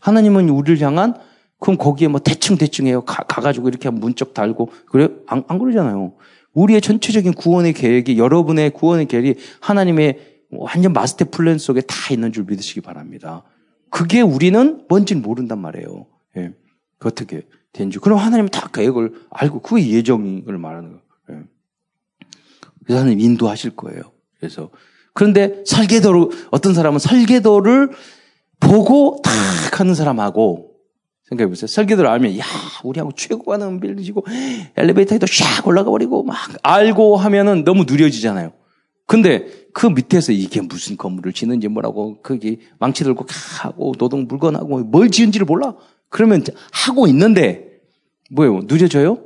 [0.00, 1.14] 하나님은 우리를 향한
[1.58, 3.06] 그럼 거기에 뭐 대충 대충 해요.
[3.06, 6.12] 가, 가지고 이렇게 문적 달고 그래 안, 안 그러잖아요.
[6.52, 12.44] 우리의 전체적인 구원의 계획이 여러분의 구원의 계획이 하나님의 완전 마스터 플랜 속에 다 있는 줄
[12.44, 13.44] 믿으시기 바랍니다.
[13.88, 16.04] 그게 우리는 뭔지는 모른단 말이에요.
[16.36, 16.52] 예.
[16.98, 17.98] 그 어떻게 된지.
[17.98, 21.03] 그럼 하나님은 다 계획을 알고 그게 예정을 말하는 거예요.
[22.84, 22.86] 예.
[22.86, 24.02] 그래서 하나님 인도하실 거예요.
[24.38, 24.70] 그래서
[25.12, 27.90] 그런데 설계도를 어떤 사람은 설계도를
[28.60, 30.72] 보고 탁 하는 사람하고
[31.28, 31.66] 생각해 보세요.
[31.66, 32.44] 설계도를 알면 야
[32.82, 34.24] 우리하고 최고 가는 빌리지고
[34.76, 38.52] 엘리베이터에도 샥 올라가 버리고 막 알고 하면은 너무 느려지잖아요.
[39.06, 43.26] 근데 그 밑에서 이게 무슨 건물을 짓는지 뭐라고 거기 망치 들고
[43.60, 45.74] 하고 노동 물건하고 뭘 지은지를 몰라.
[46.08, 47.80] 그러면 하고 있는데
[48.30, 48.60] 뭐예요?
[48.64, 49.18] 느려져요?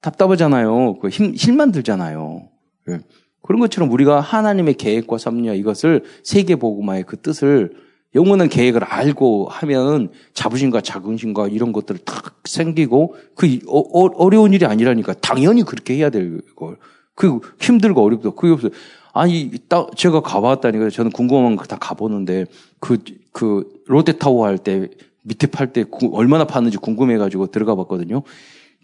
[0.00, 0.98] 답답하잖아요.
[0.98, 2.48] 그 힘, 힘만 들잖아요.
[2.88, 3.00] 예.
[3.42, 7.74] 그런 것처럼 우리가 하나님의 계획과 섭리와 이것을 세계보고마의 그 뜻을
[8.14, 15.14] 영원한 계획을 알고 하면 자부심과 자긍심과 이런 것들을 탁 생기고 그 어, 려운 일이 아니라니까
[15.14, 16.76] 당연히 그렇게 해야 될 걸.
[17.14, 18.70] 그 힘들고 어렵도 그게 없어요.
[19.12, 22.46] 아니 딱 제가 가봤다니까 저는 궁금한 거 다 가보는데
[22.80, 24.88] 그그 그 롯데타워 할 때
[25.22, 28.22] 밑에 팔 때 얼마나 파는지 궁금해가지고 들어가 봤거든요.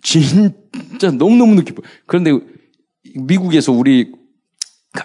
[0.02, 1.72] 진짜 너무너무 느끼
[2.06, 2.38] 그런데
[3.14, 4.12] 미국에서 우리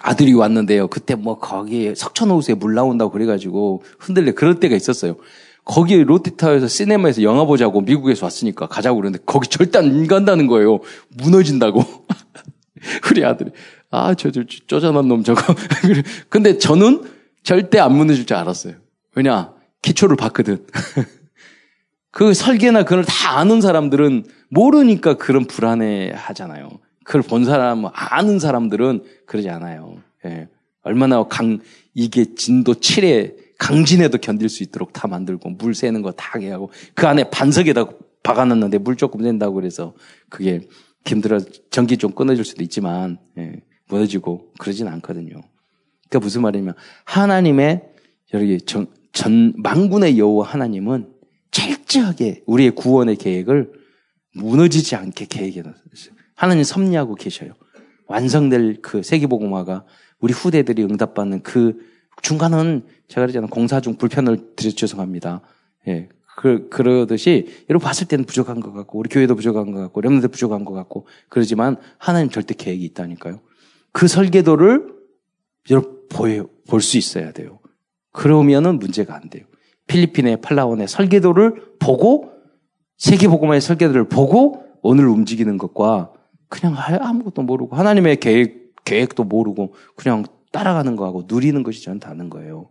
[0.02, 0.88] 아들이 왔는데요.
[0.88, 5.16] 그때 뭐 거기 석천호수에 물 나온다고 그래가지고 흔들려 그럴 때가 있었어요.
[5.64, 10.80] 거기 롯데타워에서 시네마에서 영화 보자고 미국에서 왔으니까 가자고 그러는데 거기 절대 안 간다는 거예요.
[11.16, 11.84] 무너진다고.
[13.10, 13.50] 우리 아들이
[13.90, 15.40] 아, 저, 저, 쪼잔한 놈 저거.
[16.28, 17.04] 근데 저는
[17.42, 18.74] 절대 안 무너질 줄 알았어요.
[19.14, 19.52] 왜냐?
[19.82, 20.66] 기초를 봤거든.
[22.10, 26.70] 그 설계나 그걸 다 아는 사람들은 모르니까 그런 불안해 하잖아요.
[27.04, 30.02] 그걸 본 사람, 아는 사람들은 그러지 않아요.
[30.24, 30.48] 예.
[30.82, 31.60] 얼마나 강,
[31.94, 36.70] 이게 진도 7에 강진에도 견딜 수 있도록 다 만들고 물 새는 거 다 하게 하고
[36.94, 37.86] 그 안에 반석에다
[38.22, 39.94] 박아놨는데 물 조금 낸다고 그래서
[40.28, 40.66] 그게
[41.06, 41.38] 힘들어
[41.70, 45.42] 전기 좀 끊어질 수도 있지만 예, 무너지고 그러진 않거든요.
[46.08, 46.74] 그러니까 무슨 말이냐면
[47.04, 47.82] 하나님의
[48.32, 51.12] 여기 전, 전 망군의 여호와 하나님은
[51.50, 53.72] 철저하게 우리의 구원의 계획을
[54.34, 56.13] 무너지지 않게 계획해 놨어요.
[56.34, 57.52] 하나님 섭리하고 계셔요.
[58.06, 59.84] 완성될 그 세계복음화가
[60.20, 61.78] 우리 후대들이 응답받는 그
[62.22, 63.48] 중간은 제가 그러잖아요.
[63.48, 65.42] 공사 중 불편을 드려 죄송합니다.
[65.88, 66.08] 예.
[66.36, 70.64] 그, 그러듯이 여러분 봤을 때는 부족한 것 같고 우리 교회도 부족한 것 같고 렘넌트 부족한
[70.64, 73.40] 것 같고 그러지만 하나님 절대 계획이 있다니까요.
[73.92, 74.92] 그 설계도를
[75.70, 77.60] 여러분 보여 볼 수 있어야 돼요.
[78.10, 79.44] 그러면은 문제가 안 돼요.
[79.86, 82.32] 필리핀의 팔라원의 설계도를 보고
[82.98, 86.12] 세계복음화의 설계도를 보고 오늘 움직이는 것과
[86.48, 92.68] 그냥 아무것도 모르고 하나님의 계획 계획도 모르고 그냥 따라가는 거하고 누리는 것이 저는 다른 거예요.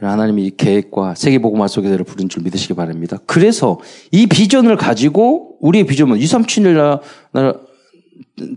[0.00, 3.18] 하나님이 이 계획과 세계복음화 속에서 부른 줄 믿으시기 바랍니다.
[3.26, 3.80] 그래서
[4.12, 7.00] 이 비전을 가지고 우리의 비전은 2, 3, 7일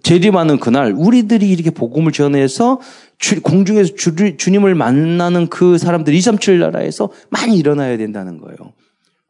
[0.03, 2.79] 재림하는 그날 우리들이 이렇게 복음을 전해서
[3.17, 8.72] 주, 공중에서 주, 주님을 만나는 그 사람들 2, 3, 7 나라에서 많이 일어나야 된다는 거예요.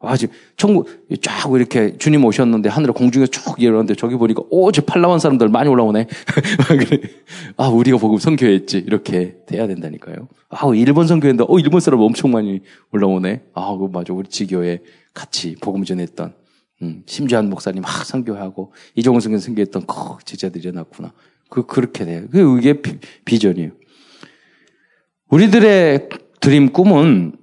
[0.03, 0.87] 아, 지금 천국
[1.21, 5.69] 쫙 이렇게 주님 오셨는데 하늘에 공중에 쭉 일어났는데 저기 보니까 오, 저 팔라완 사람들 많이
[5.69, 6.07] 올라오네.
[7.57, 8.79] 아, 우리가 복음 선교했지.
[8.79, 10.27] 이렇게 돼야 된다니까요.
[10.49, 13.43] 아, 일본 선교했는데 어, 일본 사람 엄청 많이 올라오네.
[13.53, 14.13] 아, 그 맞아.
[14.13, 14.81] 우리 지교에
[15.13, 16.33] 같이 복음 전했던
[16.81, 19.95] 음, 심지한 목사님 막 선교하고 이종훈 선교 선교했던 그
[20.25, 21.13] 제자들이 일어났구나.
[21.49, 22.25] 그 그렇게 돼요.
[22.29, 23.71] 그게 비, 비전이에요.
[25.29, 26.09] 우리들의
[26.41, 27.37] 드림 꿈은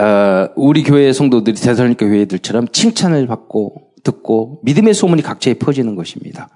[0.00, 6.48] 어, 우리 교회 성도들이 대살로니까 교회들처럼 칭찬을 받고 듣고 믿음의 소문이 각처에 퍼지는 것입니다.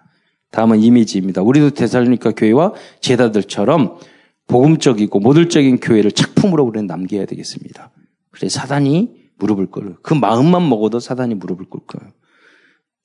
[0.51, 1.43] 다음은 이미지입니다.
[1.43, 3.99] 우리도 대살로니까 교회와 제자들처럼
[4.47, 7.91] 복음적이고 모델적인 교회를 작품으로 우리는 남겨야 되겠습니다.
[8.31, 12.13] 그래 사단이 무릎을 꿇을 그 마음만 먹어도 사단이 무릎을 거예요.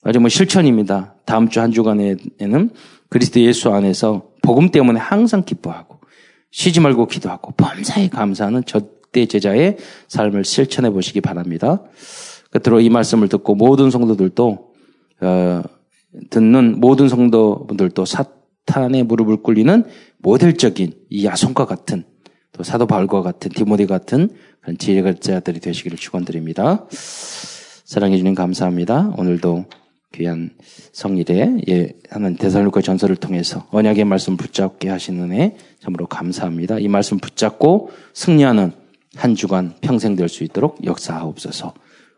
[0.04, 1.16] 아주 뭐 실천입니다.
[1.26, 2.70] 다음 주 한 주간에는
[3.10, 6.00] 그리스도 예수 안에서 복음 때문에 항상 기뻐하고
[6.52, 11.82] 쉬지 말고 기도하고 범사에 감사하는 저 그때 제자의 삶을 실천해 보시기 바랍니다.
[12.51, 14.74] 끝으로 이 말씀을 듣고 모든 성도들도
[15.22, 15.62] 어,
[16.30, 19.84] 듣는 모든 성도분들도 사탄의 무릎을 꿇리는
[20.20, 22.03] 모델적인 이 야손과 같은
[22.51, 24.30] 또 사도 바울과 같은 디모데 같은
[24.62, 26.86] 그런 지혜자들이 되시기를 축원드립니다.
[26.89, 29.14] 사랑해 주님 감사합니다.
[29.18, 29.66] 오늘도
[30.14, 30.51] 귀한
[30.91, 36.80] 성일에 예, 하는 대살로가 전설을 통해서 언약의 말씀 붙잡게 하시는 애 참으로 감사합니다.
[36.80, 38.79] 이 말씀 붙잡고 승리하는
[39.16, 41.74] 한 주간 평생 될 수 있도록 역사하옵소서.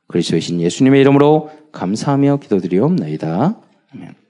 [0.08, 3.56] 그리스도의 신 예수님의 이름으로 감사하며 기도드리옵나이다.
[3.94, 4.21] 아멘.